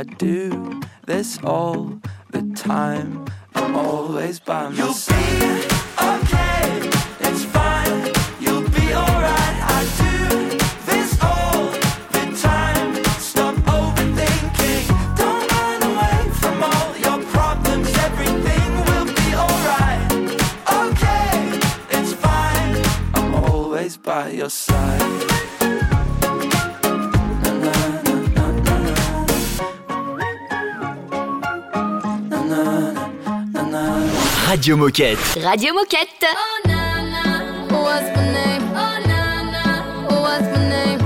I 0.00 0.02
do 0.04 0.80
this 1.04 1.38
all 1.44 2.00
the 2.30 2.40
time. 2.56 3.26
I'm 3.54 3.76
always 3.76 4.40
by 4.40 4.70
my 4.70 5.79
Radio 34.60 34.76
Moquette. 34.76 35.40
Radio 35.42 35.72
Moquette. 35.72 36.26
What's 37.70 38.04
my 38.14 38.24
name? 38.30 38.62
Oh 38.74 38.98
na 39.06 39.40
na. 39.50 39.64
What's 40.20 40.48
my 40.52 40.68
name? 40.68 41.00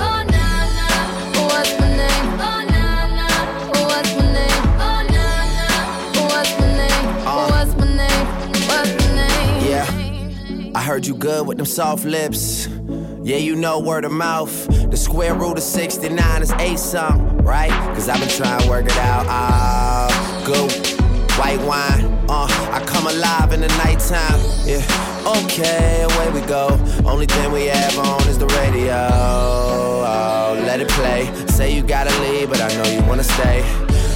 Oh 0.00 0.24
na 0.30 0.64
na. 0.72 0.88
What's 1.44 1.72
my 1.78 1.88
name? 1.94 2.26
Oh 2.40 2.64
na 2.70 2.84
na. 3.12 3.28
What's 3.84 4.12
my 4.16 4.32
name? 4.32 4.64
Oh 4.80 5.00
na 5.12 5.24
na. 5.58 5.68
What's 6.24 6.52
my 6.58 6.66
name? 6.80 7.06
What's 7.50 7.72
my 7.76 7.84
name? 7.94 8.26
What's 8.66 8.92
my 8.96 9.12
name? 9.14 9.60
Yeah. 9.68 10.74
I 10.74 10.80
heard 10.80 11.04
you 11.06 11.14
good 11.14 11.46
with 11.46 11.58
them 11.58 11.66
soft 11.66 12.06
lips. 12.06 12.66
Yeah, 13.22 13.36
you 13.36 13.56
know 13.56 13.78
word 13.78 14.06
of 14.06 14.12
mouth. 14.12 14.63
Square 15.14 15.34
root 15.34 15.58
of 15.58 15.62
69 15.62 16.42
is 16.42 16.50
8 16.50 16.76
something, 16.76 17.38
right? 17.44 17.70
Cause 17.94 18.08
I've 18.08 18.18
been 18.18 18.28
trying 18.28 18.60
to 18.62 18.68
work 18.68 18.86
it 18.86 18.96
out. 18.96 19.24
Ah, 19.28 20.42
go. 20.44 20.66
White 21.38 21.60
wine, 21.60 22.06
uh, 22.28 22.48
I 22.72 22.84
come 22.84 23.06
alive 23.06 23.52
in 23.52 23.60
the 23.60 23.68
nighttime. 23.68 24.40
Yeah, 24.66 24.82
okay, 25.44 26.02
away 26.02 26.30
we 26.32 26.44
go. 26.48 26.66
Only 27.08 27.26
thing 27.26 27.52
we 27.52 27.66
have 27.66 27.96
on 27.96 28.26
is 28.26 28.38
the 28.38 28.46
radio. 28.58 29.08
Oh, 30.02 30.60
let 30.66 30.80
it 30.80 30.88
play. 30.88 31.30
Say 31.46 31.72
you 31.72 31.84
gotta 31.84 32.10
leave, 32.20 32.50
but 32.50 32.60
I 32.60 32.74
know 32.74 32.90
you 32.90 33.08
wanna 33.08 33.22
stay. 33.22 33.83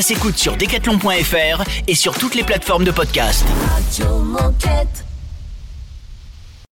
Ça 0.00 0.14
s'écoute 0.14 0.38
sur 0.38 0.56
decathlon.fr 0.56 1.62
et 1.86 1.94
sur 1.94 2.16
toutes 2.16 2.34
les 2.34 2.42
plateformes 2.42 2.84
de 2.84 2.90
podcast. 2.90 3.44